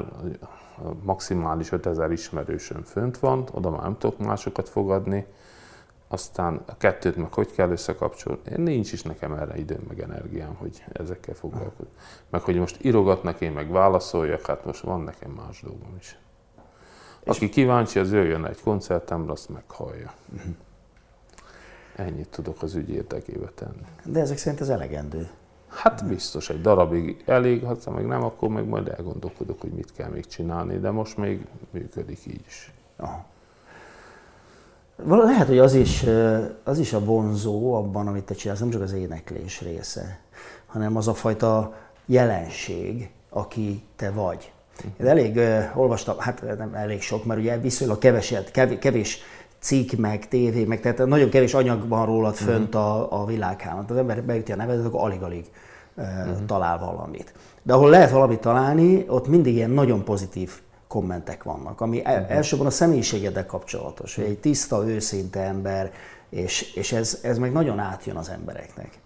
[1.02, 5.26] maximális 5000 ismerősön fönt van, oda már nem tudok másokat fogadni,
[6.08, 8.40] aztán a kettőt meg hogy kell összekapcsolni.
[8.56, 11.92] Nincs is nekem erre időm, meg energiám, hogy ezekkel foglalkozni.
[12.30, 16.18] Meg hogy most írogatnak, én meg válaszoljak, hát most van nekem más dolgom is.
[17.24, 20.12] Aki kíváncsi, az jöjjön egy koncertemre, azt meghallja.
[20.34, 20.54] Uh-huh.
[21.96, 23.86] Ennyit tudok az ügy érdekébe tenni.
[24.04, 25.30] De ezek szerint ez elegendő.
[25.68, 30.08] Hát biztos, egy darabig elég, ha meg nem, akkor meg majd elgondolkodok, hogy mit kell
[30.08, 32.72] még csinálni, de most még működik így is.
[32.96, 33.24] Aha.
[35.06, 36.04] Lehet, hogy az is,
[36.64, 40.20] az is a vonzó abban, amit te csinálsz, nem csak az éneklés része,
[40.66, 41.74] hanem az a fajta
[42.06, 44.52] jelenség, aki te vagy.
[45.00, 49.18] Én elég uh, olvastam, hát nem elég sok, mert ugye viszonylag keveset, kevés
[49.62, 53.84] cikk, meg tévé, meg tehát nagyon kevés anyag van rólad fönt a, a világhálón.
[53.88, 55.50] Az ember beüti a nevedet, akkor alig-alig
[55.94, 56.44] uh, uh-huh.
[56.46, 57.34] talál valamit.
[57.62, 62.30] De ahol lehet valamit találni, ott mindig ilyen nagyon pozitív kommentek vannak, ami uh-huh.
[62.30, 65.92] elsősorban a személyiségeddel kapcsolatos, hogy egy tiszta, őszinte ember,
[66.28, 68.98] és, és ez, ez meg nagyon átjön az embereknek.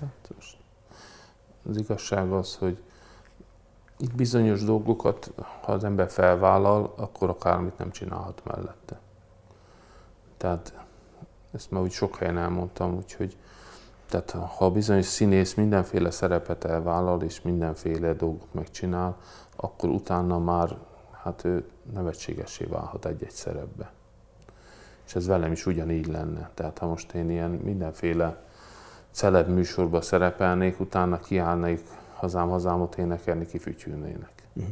[0.00, 0.30] Hát,
[1.68, 2.78] az igazság az, hogy
[3.98, 9.00] itt bizonyos dolgokat, ha az ember felvállal, akkor akármit nem csinálhat mellette.
[10.36, 10.74] Tehát
[11.54, 13.36] ezt már úgy sok helyen elmondtam, úgyhogy
[14.08, 19.16] tehát ha bizonyos színész mindenféle szerepet elvállal és mindenféle dolgot megcsinál,
[19.56, 20.76] akkor utána már
[21.22, 23.90] hát ő nevetségesé válhat egy-egy szerepbe.
[25.06, 26.50] És ez velem is ugyanígy lenne.
[26.54, 28.42] Tehát ha most én ilyen mindenféle
[29.10, 31.80] celeb műsorba szerepelnék, utána kiállnék
[32.14, 34.32] hazám, hazámot énekelni, kifütyülnének.
[34.52, 34.66] Mhm.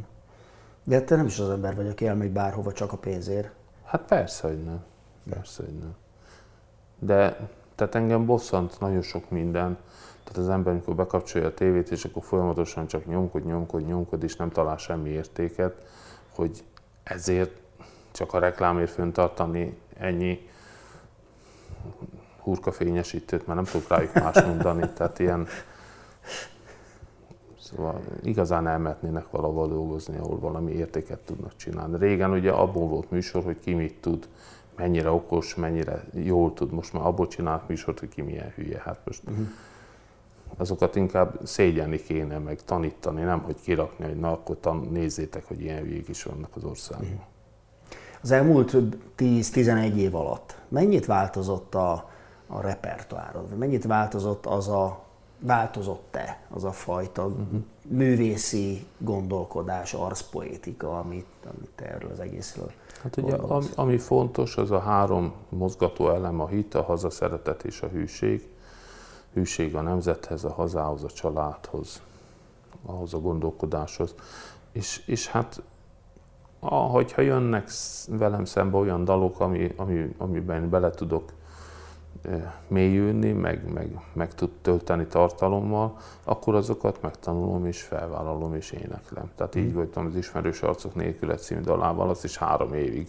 [0.83, 3.51] De te nem is az ember vagy, aki elmegy bárhova csak a pénzért.
[3.83, 4.83] Hát persze, hogy nem.
[5.29, 5.95] Persze, hogy nem.
[6.99, 9.77] De tehát engem bosszant nagyon sok minden.
[10.23, 14.35] Tehát az ember, amikor bekapcsolja a tévét, és akkor folyamatosan csak nyomkod, nyomkod, nyomkod, és
[14.35, 15.85] nem talál semmi értéket,
[16.35, 16.63] hogy
[17.03, 17.51] ezért
[18.11, 20.49] csak a reklámért föntartani ennyi
[22.41, 24.89] hurkafényesítőt, mert nem tudok rájuk más mondani.
[24.93, 25.47] Tehát ilyen,
[27.59, 31.97] Szóval igazán elmetnének valahol dolgozni, ahol valami értéket tudnak csinálni.
[31.97, 34.27] Régen ugye abból volt műsor, hogy ki mit tud,
[34.75, 36.71] mennyire okos, mennyire jól tud.
[36.71, 38.81] Most már abból csinálnak műsort, hogy ki milyen hülye.
[38.85, 39.47] Hát most uh-huh.
[40.57, 45.61] azokat inkább szégyelni kéne, meg tanítani, nem hogy kirakni, hogy na akkor tan- nézzétek, hogy
[45.61, 47.07] ilyen hülyék is vannak az országban.
[47.07, 47.23] Uh-huh.
[48.21, 48.75] Az elmúlt
[49.17, 52.09] 10-11 év alatt mennyit változott a,
[52.47, 53.57] a repertoárod?
[53.57, 55.03] Mennyit változott az a
[55.39, 57.63] változott-e az a fajta uh-huh.
[57.87, 62.71] Művészi gondolkodás, arszpoétika, amit, amit erről az egészről
[63.05, 67.81] Hát ugye, ami, ami fontos, az a három mozgató elem, a hit, a hazaszeretet és
[67.81, 68.47] a hűség.
[69.33, 72.01] Hűség a nemzethez, a hazához, a családhoz,
[72.85, 74.15] ahhoz a gondolkodáshoz.
[74.71, 75.61] És, és hát,
[76.59, 77.69] ahogyha jönnek
[78.07, 81.31] velem szembe olyan dalok, ami, ami, amiben bele tudok
[82.67, 89.31] mélyülni, meg, meg, meg tud tölteni tartalommal, akkor azokat megtanulom és felvállalom és éneklem.
[89.35, 89.73] Tehát így mm.
[89.73, 93.07] voltam az Ismerős Arcok nélkül című dalával, az is három évig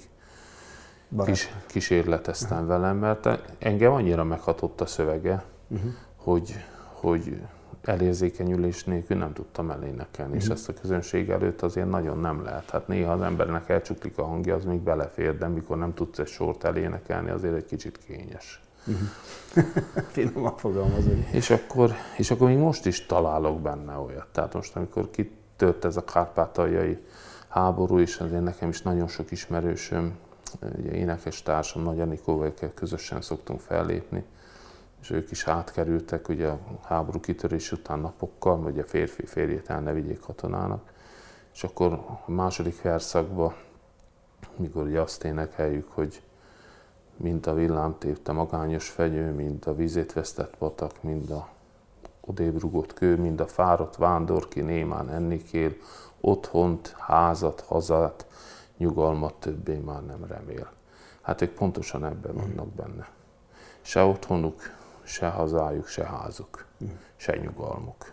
[1.25, 2.69] kis, kísérleteztem uh-huh.
[2.69, 5.91] velem, mert engem annyira meghatott a szövege, uh-huh.
[6.17, 6.55] hogy,
[6.93, 7.43] hogy
[7.83, 10.45] elérzékenyülés nélkül nem tudtam elénekelni, uh-huh.
[10.45, 12.71] és ezt a közönség előtt azért nagyon nem lehet.
[12.71, 16.27] Hát néha az embernek elcsuklik a hangja, az még belefér, de mikor nem tudsz egy
[16.27, 18.61] sort elénekelni, azért egy kicsit kényes.
[20.13, 21.27] Finoman fogalmazunk.
[21.31, 24.27] És akkor, és akkor még most is találok benne olyat.
[24.33, 26.99] Tehát most, amikor kitört ez a kárpátaljai
[27.49, 30.19] háború, és azért nekem is nagyon sok ismerősöm,
[30.79, 34.25] ugye énekes társam, Nagy Anikóval közösen szoktunk fellépni,
[35.01, 39.81] és ők is átkerültek ugye a háború kitörés után napokkal, hogy a férfi férjét el
[39.81, 40.93] ne vigyék katonának.
[41.55, 41.93] És akkor
[42.27, 43.55] a második verszakban,
[44.57, 46.23] mikor ugye azt énekeljük, hogy
[47.17, 51.49] mint a villám tépte magányos fenyő, mint a vízét vesztett patak, mind a
[52.21, 55.77] odébrugott kő, mind a fáradt vándor, ki némán enni kél,
[56.21, 58.27] otthont, házat, hazát,
[58.77, 60.71] nyugalmat többé már nem remél.
[61.21, 63.09] Hát ők pontosan ebben vannak benne.
[63.81, 64.61] Se otthonuk,
[65.03, 66.65] se hazájuk, se házuk,
[67.17, 68.13] se nyugalmuk.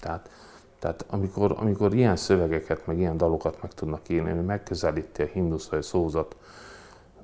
[0.00, 0.30] Tehát,
[0.78, 5.78] tehát amikor, amikor ilyen szövegeket, meg ilyen dalokat meg tudnak írni, megközelíti a himnusz vagy
[5.78, 6.36] a szózat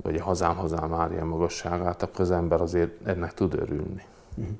[0.02, 4.04] vagy a hazám, hazám Mária magasságát, akkor az ember azért ennek tud örülni.
[4.34, 4.54] Uh-huh.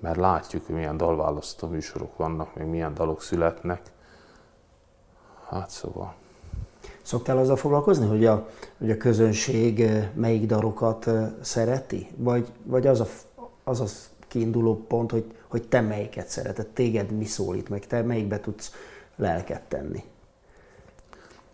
[0.00, 3.82] Mert látjuk, hogy milyen dalválasztó műsorok vannak, még milyen dalok születnek.
[5.48, 6.14] Hát szóval.
[7.02, 12.08] Szoktál azzal foglalkozni, hogy a, hogy a közönség eh, melyik dalokat eh, szereti?
[12.16, 13.06] Vagy, vagy az, a,
[13.64, 13.86] az a
[14.28, 18.72] kiinduló pont, hogy, hogy te melyiket szereted, téged mi szólít meg, te melyikbe tudsz
[19.16, 20.04] lelket tenni?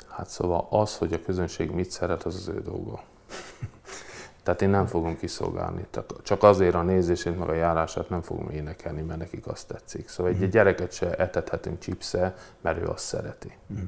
[0.09, 3.03] Hát szóval az, hogy a közönség mit szeret, az az ő dolga.
[4.43, 5.87] Tehát én nem fogom kiszolgálni.
[6.23, 10.09] Csak azért a nézését, meg a járását nem fogom énekelni, mert nekik azt tetszik.
[10.09, 13.57] Szóval egy, egy gyereket se etethetünk chipsze, mert ő azt szereti.
[13.73, 13.85] Mm.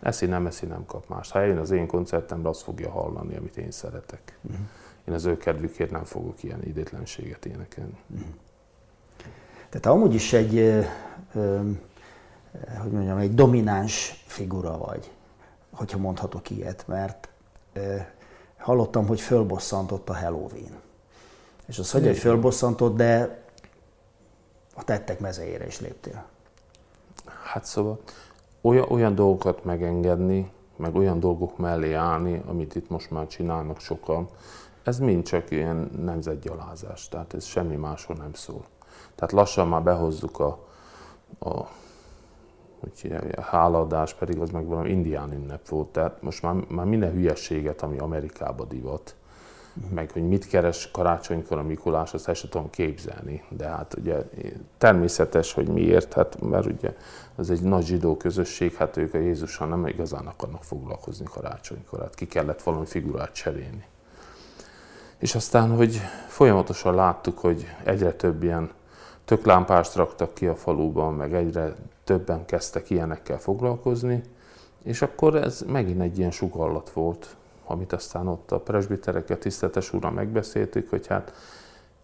[0.00, 1.30] Eszi, nem eszi, nem kap más.
[1.30, 4.38] Ha eljön az én koncertemre, azt fogja hallani, amit én szeretek.
[4.50, 4.54] Mm.
[5.04, 7.98] Én az ő kedvükért nem fogok ilyen idétlenséget énekelni.
[8.14, 8.30] Mm.
[9.68, 10.80] Tehát amúgy is egy, ö,
[11.34, 11.60] ö,
[12.78, 15.10] hogy mondjam, egy domináns figura vagy,
[15.70, 17.28] hogyha mondhatok ilyet, mert
[17.72, 17.96] ö,
[18.60, 20.80] hallottam, hogy fölbosszantott a Halloween.
[21.66, 23.42] És az, hogy, hogy fölbosszantott, de
[24.74, 26.24] a tettek mezeére is léptél.
[27.42, 28.00] Hát szóval
[28.60, 34.28] olyan, olyan dolgokat megengedni, meg olyan dolgok mellé állni, amit itt most már csinálnak sokan,
[34.82, 38.64] ez mind csak ilyen nemzetgyalázás, tehát ez semmi másról nem szól.
[39.14, 40.58] Tehát lassan már behozzuk a,
[41.38, 41.68] a
[42.80, 45.88] hogy a hálaadás pedig az meg valami indián ünnep volt.
[45.88, 49.14] Tehát most már, már minden hülyességet, ami Amerikába divat,
[49.76, 49.92] uh-huh.
[49.92, 53.44] meg hogy mit keres karácsonykor a Mikulás, azt el sem tudom képzelni.
[53.48, 54.16] De hát ugye
[54.78, 56.96] természetes, hogy miért, hát mert ugye
[57.38, 62.14] ez egy nagy zsidó közösség, hát ők a Jézussal nem igazán akarnak foglalkozni karácsonykor, hát
[62.14, 63.84] ki kellett valami figurát cserélni.
[65.18, 68.70] És aztán, hogy folyamatosan láttuk, hogy egyre több ilyen
[69.30, 74.22] töklámpást raktak ki a faluban, meg egyre többen kezdtek ilyenekkel foglalkozni,
[74.82, 80.10] és akkor ez megint egy ilyen sugallat volt, amit aztán ott a presbiterekkel, tiszteletes úrra
[80.10, 81.32] megbeszéltük, hogy hát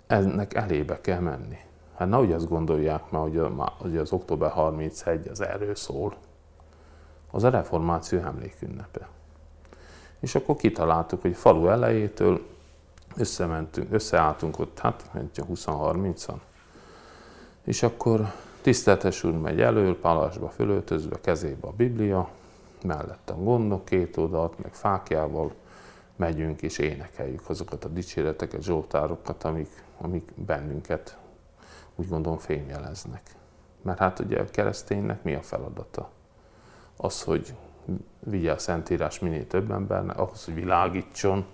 [0.07, 1.59] ennek elébe kell menni.
[1.97, 6.17] Hát nehogy azt gondolják már, hogy, az október 31 az erről szól.
[7.31, 9.09] Az a reformáció emlékünnepe.
[10.21, 12.41] És akkor kitaláltuk, hogy falu elejétől
[13.17, 16.37] összementünk, összeálltunk ott, hát 20-30-an.
[17.67, 22.29] És akkor tiszteltes úr megy elől, palasba fölöltözve, kezébe a Biblia,
[22.83, 25.53] mellette a gondok, két oldalt, meg fákjával
[26.17, 31.19] megyünk és énekeljük azokat a dicséreteket, zsoltárokat, amik, amik bennünket
[31.95, 33.23] úgy gondolom fémjeleznek.
[33.83, 36.11] Mert hát ugye a kereszténynek mi a feladata?
[36.97, 37.55] Az, hogy
[38.19, 41.45] vigye a Szentírás minél több embernek, ahhoz, hogy világítson,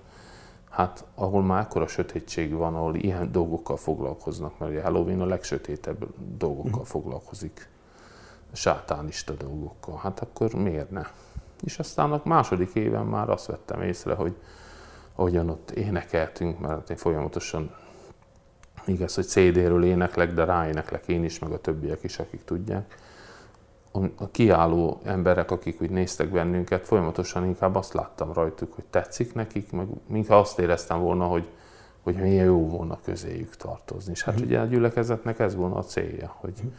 [0.73, 6.07] hát ahol már ekkora sötétség van, ahol ilyen dolgokkal foglalkoznak, mert a Halloween a legsötétebb
[6.37, 7.69] dolgokkal foglalkozik,
[8.53, 11.03] sátánista dolgokkal, hát akkor miért ne?
[11.61, 14.37] És aztán a második éven már azt vettem észre, hogy
[15.15, 17.75] ahogyan ott énekeltünk, mert én folyamatosan
[18.85, 22.99] igaz, hogy CD-ről éneklek, de ráéneklek én is, meg a többiek is, akik tudják.
[24.17, 29.73] A kiálló emberek, akik úgy néztek bennünket, folyamatosan inkább azt láttam rajtuk, hogy tetszik nekik,
[29.73, 31.49] meg mintha azt éreztem volna, hogy,
[32.03, 34.13] hogy milyen jó volna közéjük tartozni.
[34.13, 34.49] És hát uh-huh.
[34.49, 36.73] ugye a gyülekezetnek ez volna a célja, hogy, uh-huh.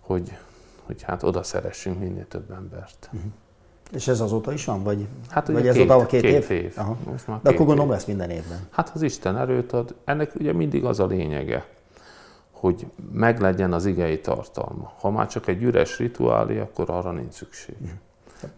[0.00, 0.36] hogy,
[0.84, 3.08] hogy hát oda szeressünk minél több embert.
[3.12, 3.30] Uh-huh.
[3.92, 4.82] És ez azóta is van?
[4.82, 6.64] Vagy, hát vagy ez két, a két, két év?
[6.64, 6.72] év.
[6.76, 6.96] Aha.
[7.04, 8.58] Most már De akkor gondolom lesz minden évben.
[8.70, 9.94] Hát az Isten erőt ad.
[10.04, 11.66] Ennek ugye mindig az a lényege,
[12.60, 14.92] hogy meglegyen az igei tartalma.
[15.00, 17.76] Ha már csak egy üres rituálé, akkor arra nincs szükség.
[17.82, 17.86] Mm.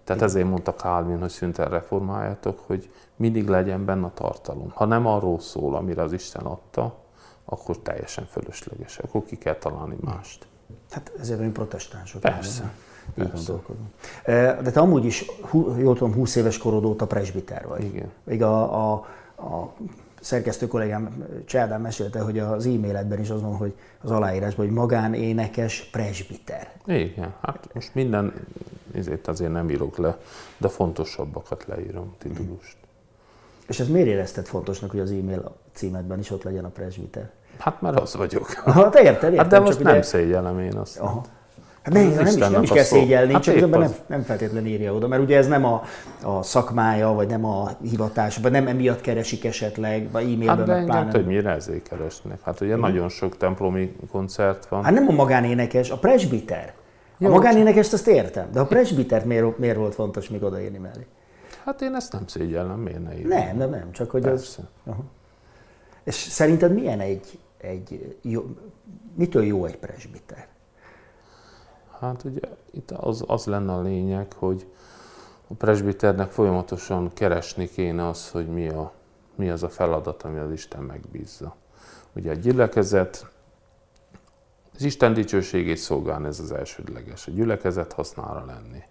[0.04, 4.70] Tehát ezért mondta Calvin, hogy szünten reformáljatok, hogy mindig legyen benne a tartalom.
[4.74, 6.94] Ha nem arról szól, amire az Isten adta,
[7.44, 8.98] akkor teljesen fölösleges.
[8.98, 10.46] Akkor ki kell találni mást.
[10.90, 12.20] Hát ezért olyan protestánsok.
[12.20, 12.62] Persze.
[12.62, 13.26] Nem?
[13.26, 13.90] Így gondolkodom.
[14.62, 17.84] De te amúgy is, jól tudom, 20 éves korod óta presbiter vagy.
[17.84, 18.10] Igen.
[18.24, 19.72] Még a, a, a
[20.20, 25.88] szerkesztő kollégám Csádán mesélte, hogy az e-mailedben is az van, hogy az aláírásban, hogy magánénekes
[25.92, 26.72] presbiter.
[26.86, 28.32] Igen, hát most minden
[28.94, 30.18] ezért azért nem írok le,
[30.56, 32.76] de fontosabbakat leírom, titulust.
[33.68, 37.30] És ez miért érezted fontosnak, hogy az e-mail címedben is ott legyen a presbiter?
[37.58, 38.52] Hát mert az vagyok.
[38.52, 39.36] Hát érted, értem.
[39.36, 40.02] Hát de most nem ugye...
[40.02, 40.98] szégyellem én azt.
[40.98, 41.24] Aha.
[41.82, 45.08] Hát ne, nem, is, nem is kell szégyelni, hát csak nem, nem feltétlenül írja oda,
[45.08, 45.82] mert ugye ez nem a,
[46.22, 50.56] a szakmája, vagy nem a hivatás, vagy nem emiatt keresik esetleg, vagy e-mailben.
[50.56, 52.42] Hát de engem többnyire ezért keresnek.
[52.42, 52.80] Hát ugye hmm.
[52.80, 54.84] nagyon sok templomi koncert van.
[54.84, 56.72] Hát nem a magánénekes, a presbiter.
[57.18, 61.06] A Jó, magánénekest azt értem, de a presbitert miért, miért volt fontos még odaírni mellé?
[61.64, 63.34] Hát én ezt nem szégyellem, miért ne írni?
[63.34, 64.62] Nem, nem, nem, csak hogy Persze.
[64.62, 64.92] az...
[64.92, 65.04] Aha.
[66.04, 68.44] És szerinted milyen egy, egy jó,
[69.16, 70.46] mitől jó egy presbiter?
[72.00, 74.66] Hát ugye itt az, az lenne a lényeg, hogy
[75.48, 78.92] a presbiternek folyamatosan keresni kéne az, hogy mi, a,
[79.34, 81.56] mi az a feladat, ami az Isten megbízza.
[82.12, 83.26] Ugye a gyülekezet,
[84.74, 87.26] az Isten dicsőségét szolgálni, ez az elsődleges.
[87.26, 88.82] A gyülekezet hasznára lenni,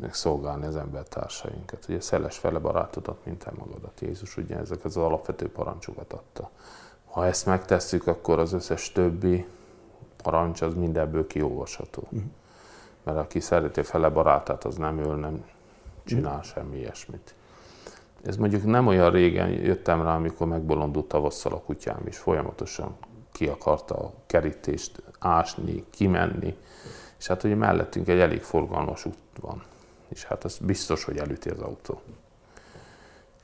[0.00, 1.84] meg szolgálni az embertársainkat.
[1.88, 4.00] Ugye szeles fele barátodat, mint te magadat.
[4.00, 6.50] Jézus ugye ezeket az alapvető parancsokat adta.
[7.04, 9.46] Ha ezt megtesszük, akkor az összes többi
[10.22, 12.02] parancs az mindenből kiolvasható.
[12.02, 12.22] Uh-huh.
[13.02, 15.44] Mert aki szereti fele barátát, az nem öl, nem
[16.04, 16.44] csinál uh-huh.
[16.44, 17.34] semmi ilyesmit.
[18.24, 22.96] Ez mondjuk nem olyan régen jöttem rá, amikor megbolondult tavasszal a kutyám, és folyamatosan
[23.32, 26.56] ki akarta a kerítést ásni, kimenni,
[27.18, 29.62] és hát ugye mellettünk egy elég forgalmas út van,
[30.08, 32.00] és hát az biztos, hogy elüti az autó.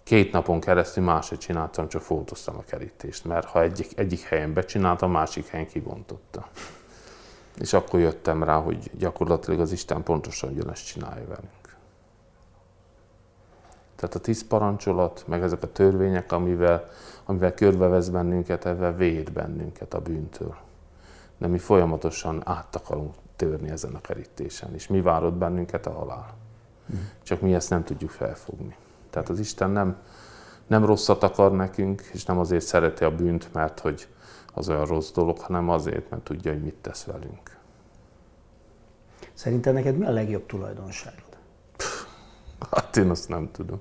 [0.09, 5.11] Két napon keresztül máshogy csináltam, csak foltoztam a kerítést, mert ha egyik, egyik helyen becsináltam,
[5.11, 6.49] másik helyen kibontotta.
[7.59, 11.77] És akkor jöttem rá, hogy gyakorlatilag az Isten pontosan ugyanezt csinálja velünk.
[13.97, 16.89] Tehát a tíz parancsolat, meg ezek a törvények, amivel,
[17.25, 20.57] amivel körbevesz bennünket, ebben véd bennünket a bűntől.
[21.39, 26.35] De mi folyamatosan át akarunk törni ezen a kerítésen, és mi várod bennünket a halál.
[26.93, 26.99] Mm.
[27.23, 28.77] Csak mi ezt nem tudjuk felfogni.
[29.11, 29.97] Tehát az Isten nem,
[30.67, 34.09] nem rosszat akar nekünk, és nem azért szereti a bűnt, mert hogy
[34.55, 37.57] az olyan rossz dolog, hanem azért, mert tudja, hogy mit tesz velünk.
[39.35, 41.37] Szerinted neked mi a legjobb tulajdonságod?
[42.71, 43.81] Hát én azt nem tudom.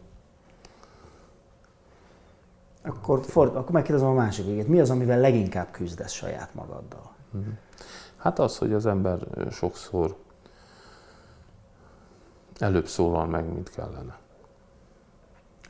[2.82, 4.68] Akkor, ford, akkor megkérdezem a másik végét.
[4.68, 7.16] Mi az, amivel leginkább küzdesz saját magaddal?
[8.18, 9.20] Hát az, hogy az ember
[9.52, 10.16] sokszor
[12.58, 14.18] előbb szólal meg, mint kellene.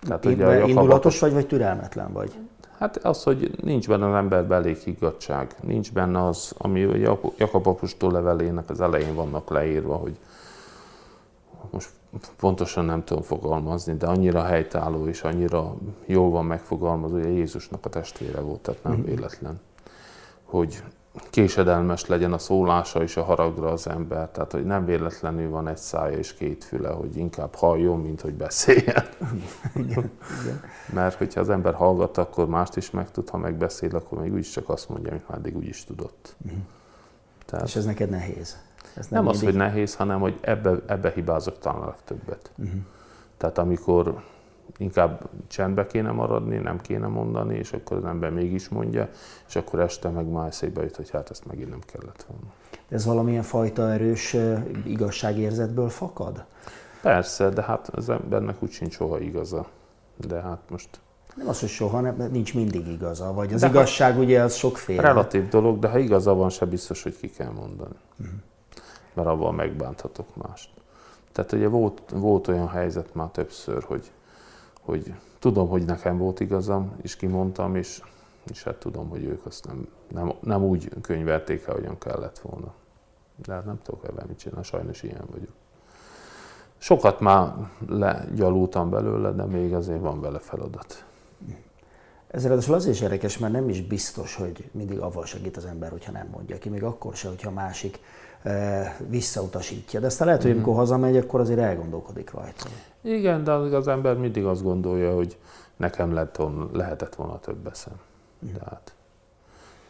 [0.01, 2.37] Tehát, ugye a indulatos vagy, vagy türelmetlen vagy?
[2.79, 7.67] Hát az, hogy nincs benne az emberben elég higgadság, nincs benne az, ami a Jakab
[7.67, 10.17] apostol levelének az elején vannak leírva, hogy
[11.71, 11.89] most
[12.37, 15.75] pontosan nem tudom fogalmazni, de annyira helytálló és annyira
[16.05, 19.05] jól van megfogalmazva, hogy Jézusnak a testvére volt, tehát nem mhm.
[19.05, 19.59] véletlen,
[20.43, 20.83] hogy
[21.29, 24.29] késedelmes legyen a szólása és a haragra az ember.
[24.29, 28.33] Tehát, hogy nem véletlenül van egy szája és két füle, hogy inkább halljon, mint hogy
[28.33, 29.05] beszéljen.
[29.75, 30.11] Igen,
[30.41, 30.61] igen.
[30.93, 34.69] Mert hogyha az ember hallgat, akkor mást is megtud, ha megbeszél, akkor még úgyis csak
[34.69, 36.35] azt mondja, amit már eddig úgy is tudott.
[36.45, 36.59] Uh-huh.
[37.45, 38.57] Tehát, és ez neked nehéz?
[38.95, 39.39] Ez nem, nem mindig...
[39.39, 42.51] az, hogy nehéz, hanem hogy ebbe, ebbe hibázok talán a legtöbbet.
[42.57, 42.79] Uh-huh.
[43.37, 44.21] Tehát amikor
[44.77, 49.09] inkább csendbe kéne maradni, nem kéne mondani, és akkor az ember mégis mondja,
[49.47, 52.53] és akkor este meg már eszébe jut, hogy hát ezt megint nem kellett volna.
[52.89, 54.35] De ez valamilyen fajta erős
[54.85, 56.45] igazságérzetből fakad?
[57.01, 59.65] Persze, de hát az embernek úgy sincs soha igaza.
[60.15, 60.89] De hát most...
[61.35, 64.55] Nem az, hogy soha, nem, nincs mindig igaza, vagy az de igazság hát, ugye az
[64.55, 65.01] sokféle.
[65.01, 67.95] Relatív dolog, de ha igaza van, se biztos, hogy ki kell mondani.
[68.19, 68.35] Uh-huh.
[69.13, 70.69] Mert abban megbánthatok mást.
[71.31, 74.11] Tehát ugye volt, volt olyan helyzet már többször, hogy
[74.87, 78.01] hogy tudom, hogy nekem volt igazam, és kimondtam, és,
[78.51, 82.73] és hát tudom, hogy ők azt nem, nem, nem úgy könyvelték el, hogyan kellett volna.
[83.45, 85.51] De hát nem tudok ebben mit csinálni, sajnos ilyen vagyok.
[86.77, 87.53] Sokat már
[87.87, 91.05] legyalultam belőle, de még azért van vele feladat.
[92.27, 95.91] Ez ráadásul azért is érdekes, mert nem is biztos, hogy mindig avval segít az ember,
[95.91, 97.99] hogyha nem mondja ki, még akkor se, hogyha másik
[99.07, 99.99] visszautasítja.
[99.99, 100.81] De aztán lehet, hogy amikor mm-hmm.
[100.81, 102.65] hazamegy, akkor azért elgondolkodik rajta.
[103.01, 105.37] Igen, de az ember mindig azt gondolja, hogy
[105.75, 107.93] nekem lett volna, lehetett volna több eszem.
[108.45, 108.53] Mm.
[108.53, 108.93] Tehát,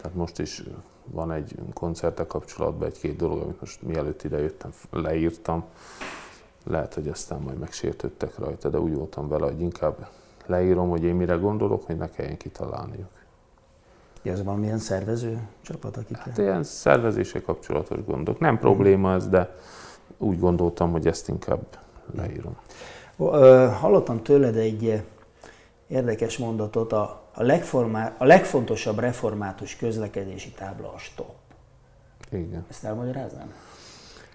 [0.01, 0.63] tehát most is
[1.11, 5.63] van egy koncerttel kapcsolatban egy-két dolog, amit most mielőtt ide jöttem, leírtam.
[6.63, 10.07] Lehet, hogy aztán majd megsértődtek rajta, de úgy voltam vele, hogy inkább
[10.45, 13.16] leírom, hogy én mire gondolok, hogy ne kelljen kitalálniuk.
[14.23, 16.17] Ez valamilyen szervező csapat, akik...
[16.17, 18.39] Hát ilyen szervezése kapcsolatos gondok.
[18.39, 19.55] Nem probléma ez, de
[20.17, 21.77] úgy gondoltam, hogy ezt inkább
[22.15, 22.57] leírom.
[23.79, 25.03] Hallottam tőled egy
[25.87, 31.35] érdekes mondatot, a, a, legformá, a legfontosabb református közlekedési tábla a stop.
[32.31, 32.65] Igen.
[32.69, 33.53] Ezt elmagyaráznám?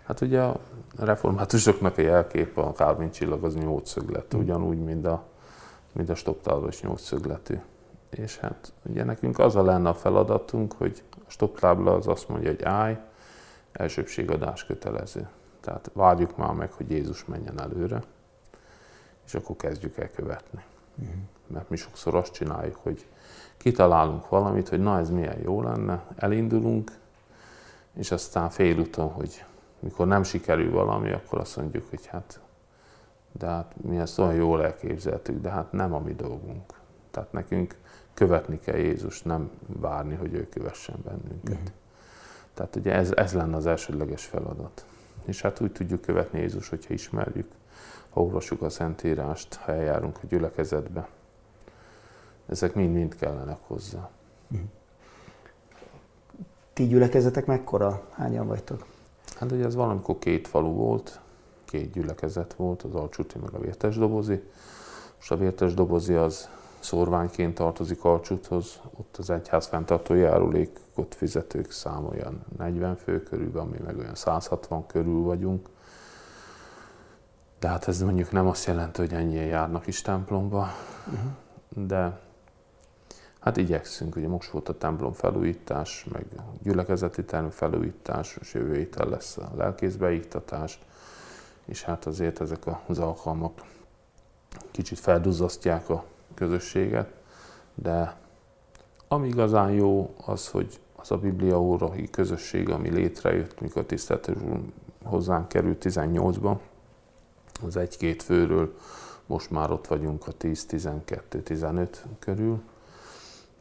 [0.04, 0.60] Hát ugye a
[0.98, 5.24] reformátusoknak a jelkép a Kálvin csillag az nyolcszögletű, ugyanúgy, mint a,
[5.92, 7.60] mint a stop tábla is nyolcszögletű
[8.16, 12.50] és hát ugye nekünk az a lenne a feladatunk, hogy a stoptábla az azt mondja,
[12.50, 12.96] hogy állj,
[13.72, 15.28] elsőbségadás kötelező.
[15.60, 18.02] Tehát várjuk már meg, hogy Jézus menjen előre,
[19.26, 20.64] és akkor kezdjük el követni.
[20.98, 21.14] Uh-huh.
[21.46, 23.06] Mert mi sokszor azt csináljuk, hogy
[23.56, 26.92] kitalálunk valamit, hogy na ez milyen jó lenne, elindulunk,
[27.94, 29.44] és aztán félúton, hogy
[29.78, 32.40] mikor nem sikerül valami, akkor azt mondjuk, hogy hát,
[33.32, 36.72] de hát mi ezt olyan jól elképzeltük, de hát nem a mi dolgunk.
[37.10, 37.76] Tehát nekünk
[38.14, 41.60] követni kell Jézus, nem várni, hogy ő kövessen bennünket.
[41.60, 41.74] Mm.
[42.54, 44.84] Tehát ugye ez, ez lenne az elsődleges feladat.
[45.24, 47.52] És hát úgy tudjuk követni Jézus, hogyha ismerjük,
[48.10, 51.08] ha olvassuk a Szentírást, ha eljárunk a gyülekezetbe.
[52.46, 54.10] Ezek mind-mind kellenek hozzá.
[54.56, 54.62] Mm.
[56.72, 58.02] Ti gyülekezetek mekkora?
[58.10, 58.86] Hányan vagytok?
[59.38, 61.20] Hát ugye ez valamikor két falu volt,
[61.64, 64.42] két gyülekezet volt, az Alcsuti meg a Vértes Dobozi.
[65.16, 66.48] Most a Vértes Dobozi az
[66.82, 73.76] szorványként tartozik Alcsuthoz, ott az egyház fenntartó járulékot fizetők szám olyan 40 fő körül, ami
[73.84, 75.68] meg olyan 160 körül vagyunk.
[77.58, 80.68] De hát ez mondjuk nem azt jelenti, hogy ennyien járnak is templomba,
[81.06, 81.86] uh-huh.
[81.86, 82.20] de
[83.40, 86.24] hát igyekszünk, ugye most volt a templom felújítás, meg
[86.62, 90.78] gyülekezeti term felújítás, és jövő héten lesz a lelkészbeiktatás,
[91.64, 93.62] és hát azért ezek az alkalmak
[94.70, 96.04] kicsit felduzzasztják a
[96.34, 97.12] közösséget,
[97.74, 98.16] de
[99.08, 104.36] ami igazán jó, az, hogy az a Biblia órai közösség, ami létrejött, mikor tiszteltes
[105.04, 106.56] hozzánk került 18-ban,
[107.64, 108.76] az egy-két főről
[109.26, 112.62] most már ott vagyunk a 10-12-15 körül,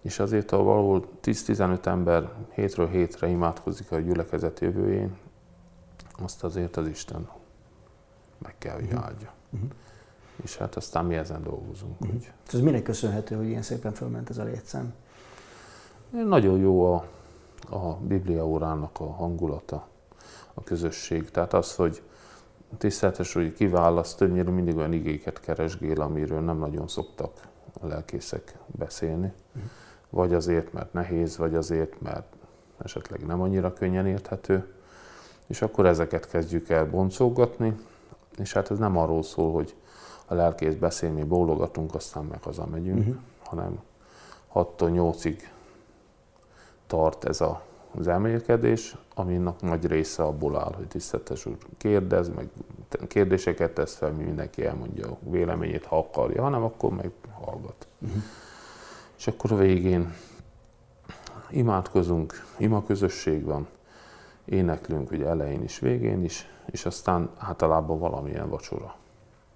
[0.02, 5.18] és azért, ha valahol 10-15 ember hétről hétre imádkozik a gyülekezet jövőjén,
[6.20, 7.30] azt azért az Isten
[8.38, 8.98] meg kell, hogy mhm.
[8.98, 9.34] áldja.
[9.50, 9.70] Uh-huh
[10.44, 12.06] és hát aztán mi ezen dolgozunk.
[12.06, 12.10] Mm.
[12.16, 12.32] Úgy.
[12.54, 14.94] Ez minek köszönhető, hogy ilyen szépen fölment ez a létszám?
[16.10, 17.06] Nagyon jó a,
[17.70, 19.88] a Biblia órának a hangulata,
[20.54, 21.32] a közösség.
[21.32, 22.02] Tehát az, hogy
[22.78, 27.32] tiszteletes, hogy kiválaszt, többnyire mindig olyan igéket keresgél, amiről nem nagyon szoktak
[27.82, 29.34] a lelkészek beszélni.
[30.10, 32.36] Vagy azért, mert nehéz, vagy azért, mert
[32.84, 34.74] esetleg nem annyira könnyen érthető.
[35.48, 37.80] És akkor ezeket kezdjük el boncolgatni,
[38.38, 39.76] és hát ez nem arról szól, hogy
[40.32, 43.16] a lelkész beszél, mi bólogatunk, aztán meg hazamegyünk, uh-huh.
[43.44, 43.80] hanem
[44.48, 45.38] 6 8-ig
[46.88, 47.62] tart ez a,
[47.98, 52.50] az elmélkedés, aminek nagy része abból áll, hogy tiszteletes úr kérdez, meg
[53.08, 57.12] kérdéseket tesz fel, mi mindenki elmondja a véleményét, ha akarja, hanem akkor meg
[57.42, 57.88] hallgat.
[58.00, 58.22] Uh-huh.
[59.18, 60.14] És akkor a végén
[61.50, 63.68] imádkozunk, ima közösség van,
[64.46, 68.96] éneklünk ugye elején is, végén is, és aztán általában valamilyen vacsora.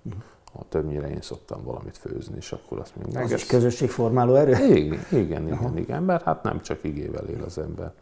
[0.02, 0.24] Uh-huh
[0.70, 3.24] többnyire én szoktam valamit főzni, és akkor azt meg.
[3.24, 4.76] Az is közösségformáló erő?
[4.76, 7.94] Igen, igen, igen, igen, mert hát nem csak igével él az ember.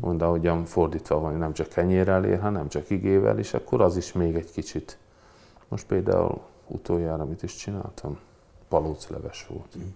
[0.00, 4.12] Mondd, ahogyan fordítva van, nem csak kenyérrel él, hanem csak igével, és akkor az is
[4.12, 4.98] még egy kicsit.
[5.68, 8.18] Most például utoljára mit is csináltam?
[8.68, 9.78] Palócleves volt.
[9.78, 9.88] Mm.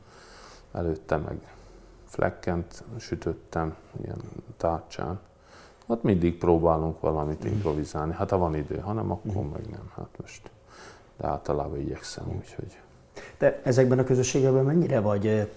[0.73, 1.55] Előtte meg
[2.05, 4.21] flekkent sütöttem, ilyen
[4.57, 5.21] tárcsán.
[5.89, 8.13] Hát mindig próbálunk valamit improvizálni.
[8.13, 9.91] Hát ha van idő, hanem akkor meg nem.
[9.97, 10.51] Hát most
[11.17, 12.79] de általában igyekszem, úgyhogy...
[13.39, 15.49] Te ezekben a közösségekben mennyire vagy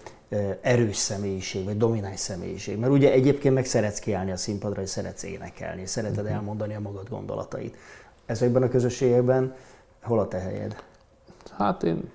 [0.62, 2.78] erős személyiség, vagy domináns személyiség?
[2.78, 6.36] Mert ugye egyébként meg szeretsz kiállni a színpadra, és szeretsz énekelni, szereted uh-huh.
[6.36, 7.78] elmondani a magad gondolatait.
[8.26, 9.56] Ezekben a közösségekben
[10.04, 10.84] hol a te helyed?
[11.58, 12.10] Hát én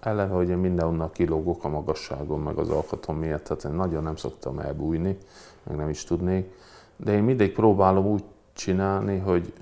[0.00, 4.16] eleve, hogy én mindenhonnan kilógok a magasságon, meg az alkatom miatt, tehát én nagyon nem
[4.16, 5.18] szoktam elbújni,
[5.62, 6.52] meg nem is tudnék,
[6.96, 9.52] de én mindig próbálom úgy csinálni, hogy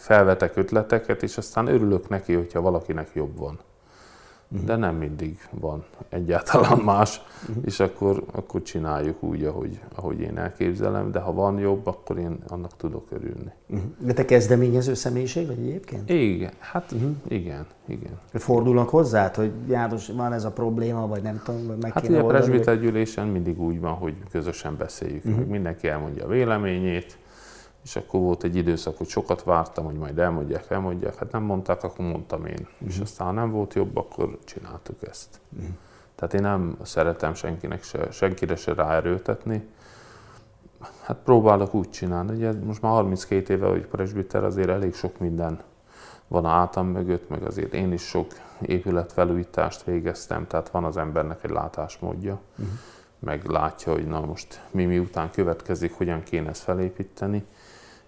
[0.00, 3.58] felvetek ötleteket, és aztán örülök neki, hogyha valakinek jobb van.
[4.52, 4.66] Uh-huh.
[4.66, 7.64] De nem mindig van egyáltalán más, uh-huh.
[7.66, 12.38] és akkor, akkor csináljuk úgy, ahogy, ahogy én elképzelem, de ha van jobb, akkor én
[12.48, 13.52] annak tudok örülni.
[13.66, 13.88] Uh-huh.
[13.98, 16.10] De te kezdeményező személyiség vagy egyébként?
[16.10, 17.10] Igen, hát uh-huh.
[17.28, 18.18] igen, igen.
[18.32, 22.26] Fordulnak hozzá, hogy János, van ez a probléma, vagy nem tudom, meg Hát ugye a
[22.26, 25.38] presbitergyűlésen mindig úgy van, hogy közösen beszéljük, uh-huh.
[25.38, 27.18] meg mindenki elmondja a véleményét,
[27.84, 31.16] és akkor volt egy időszak, hogy sokat vártam, hogy majd elmondják, elmondják.
[31.16, 32.58] Hát nem mondták, akkor mondtam én.
[32.60, 32.88] Uh-huh.
[32.88, 35.40] És aztán, ha nem volt jobb, akkor csináltuk ezt.
[35.56, 35.74] Uh-huh.
[36.14, 39.68] Tehát én nem szeretem senkinek se, senkire se ráerőltetni.
[41.02, 42.34] Hát próbálok úgy csinálni.
[42.34, 45.60] Ugye most már 32 éve, hogy presbiter, azért elég sok minden
[46.28, 48.26] van a átam mögött, meg azért én is sok
[48.60, 52.74] épületfelújítást végeztem, tehát van az embernek egy látásmódja, uh-huh.
[53.18, 57.44] meg látja, hogy na most mi miután következik, hogyan kéne ezt felépíteni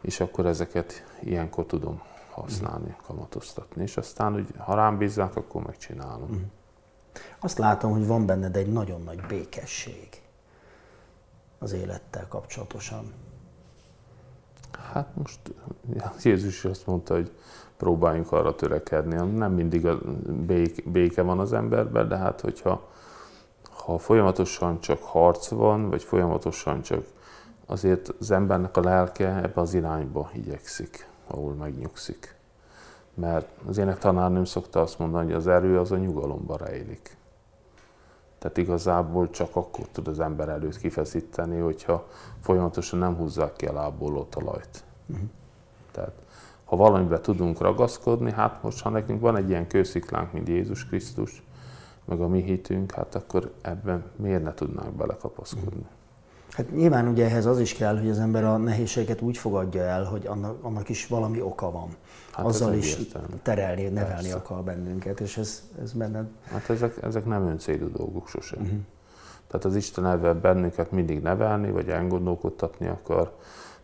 [0.03, 6.30] és akkor ezeket ilyenkor tudom használni, kamatoztatni, és aztán, hogy ha rám bízzák, akkor megcsinálom.
[6.30, 6.42] Mm.
[7.38, 10.09] Azt látom, hogy van benned egy nagyon nagy békesség
[11.59, 13.12] az élettel kapcsolatosan.
[14.92, 15.40] Hát most
[16.22, 17.30] Jézus is azt mondta, hogy
[17.76, 19.36] próbáljunk arra törekedni.
[19.36, 19.98] Nem mindig a
[20.84, 22.90] béke van az emberben, de hát hogyha
[23.70, 27.05] ha folyamatosan csak harc van, vagy folyamatosan csak
[27.73, 32.37] azért az embernek a lelke ebbe az irányba igyekszik, ahol megnyugszik.
[33.14, 37.16] Mert az ének tanárnőm szokta azt mondani, hogy az erő az a nyugalomba rejlik.
[38.39, 42.07] Tehát igazából csak akkor tud az ember előtt kifeszíteni, hogyha
[42.41, 44.85] folyamatosan nem húzzák ki a lábból a talajt.
[45.07, 45.29] Uh-huh.
[45.91, 46.12] Tehát
[46.64, 51.43] ha valamiben tudunk ragaszkodni, hát most ha nekünk van egy ilyen kősziklánk, mint Jézus Krisztus,
[52.05, 55.68] meg a mi hitünk, hát akkor ebben miért ne tudnánk belekapaszkodni?
[55.68, 56.01] Uh-huh.
[56.53, 60.05] Hát nyilván ugye ehhez az is kell, hogy az ember a nehézségeket úgy fogadja el,
[60.05, 61.88] hogy annak, annak is valami oka van.
[62.32, 63.36] Hát Azzal is értelme.
[63.42, 64.34] terelni, nevelni Persze.
[64.34, 66.26] akar bennünket, és ez, ez benned...
[66.42, 68.61] Hát ezek, ezek nem öncélú dolgok sosem.
[68.61, 68.78] Uh-huh.
[69.46, 73.36] Tehát az Isten elve bennünket mindig nevelni, vagy elgondolkodtatni akar.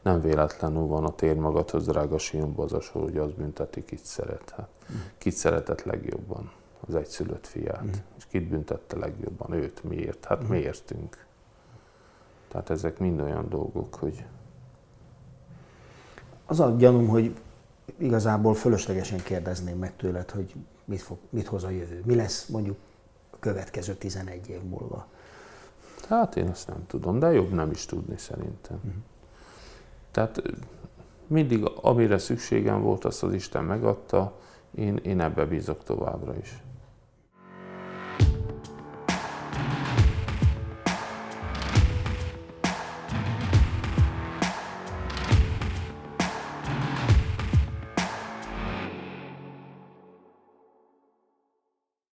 [0.03, 4.05] Nem véletlenül van a tér magadhoz, drága Sionba az a sor, hogy az bünteti, kit
[4.05, 4.53] szeret.
[4.57, 4.97] Hát, uh-huh.
[5.19, 6.51] Kit szeretett legjobban?
[6.89, 7.85] Az egyszülött fiát.
[7.85, 8.01] Uh-huh.
[8.19, 9.53] És kit büntette legjobban?
[9.53, 9.85] Őt.
[9.85, 10.25] Miért?
[10.25, 10.57] Hát uh-huh.
[10.57, 11.27] miértünk.
[12.49, 14.25] Tehát ezek mind olyan dolgok, hogy...
[16.47, 17.37] Az a gyanúm, hogy
[17.97, 22.03] igazából fölöslegesen kérdezném meg tőled, hogy mit, fog, mit hoz a jövő.
[22.05, 22.77] Mi lesz mondjuk
[23.31, 25.07] a következő 11 év múlva?
[26.09, 28.77] Hát én ezt nem tudom, de jobb nem is tudni szerintem.
[28.77, 29.03] Uh-huh.
[30.11, 30.43] Tehát
[31.27, 34.33] mindig, amire szükségem volt, azt az Isten megadta,
[34.75, 36.63] én, én ebbe bízok továbbra is.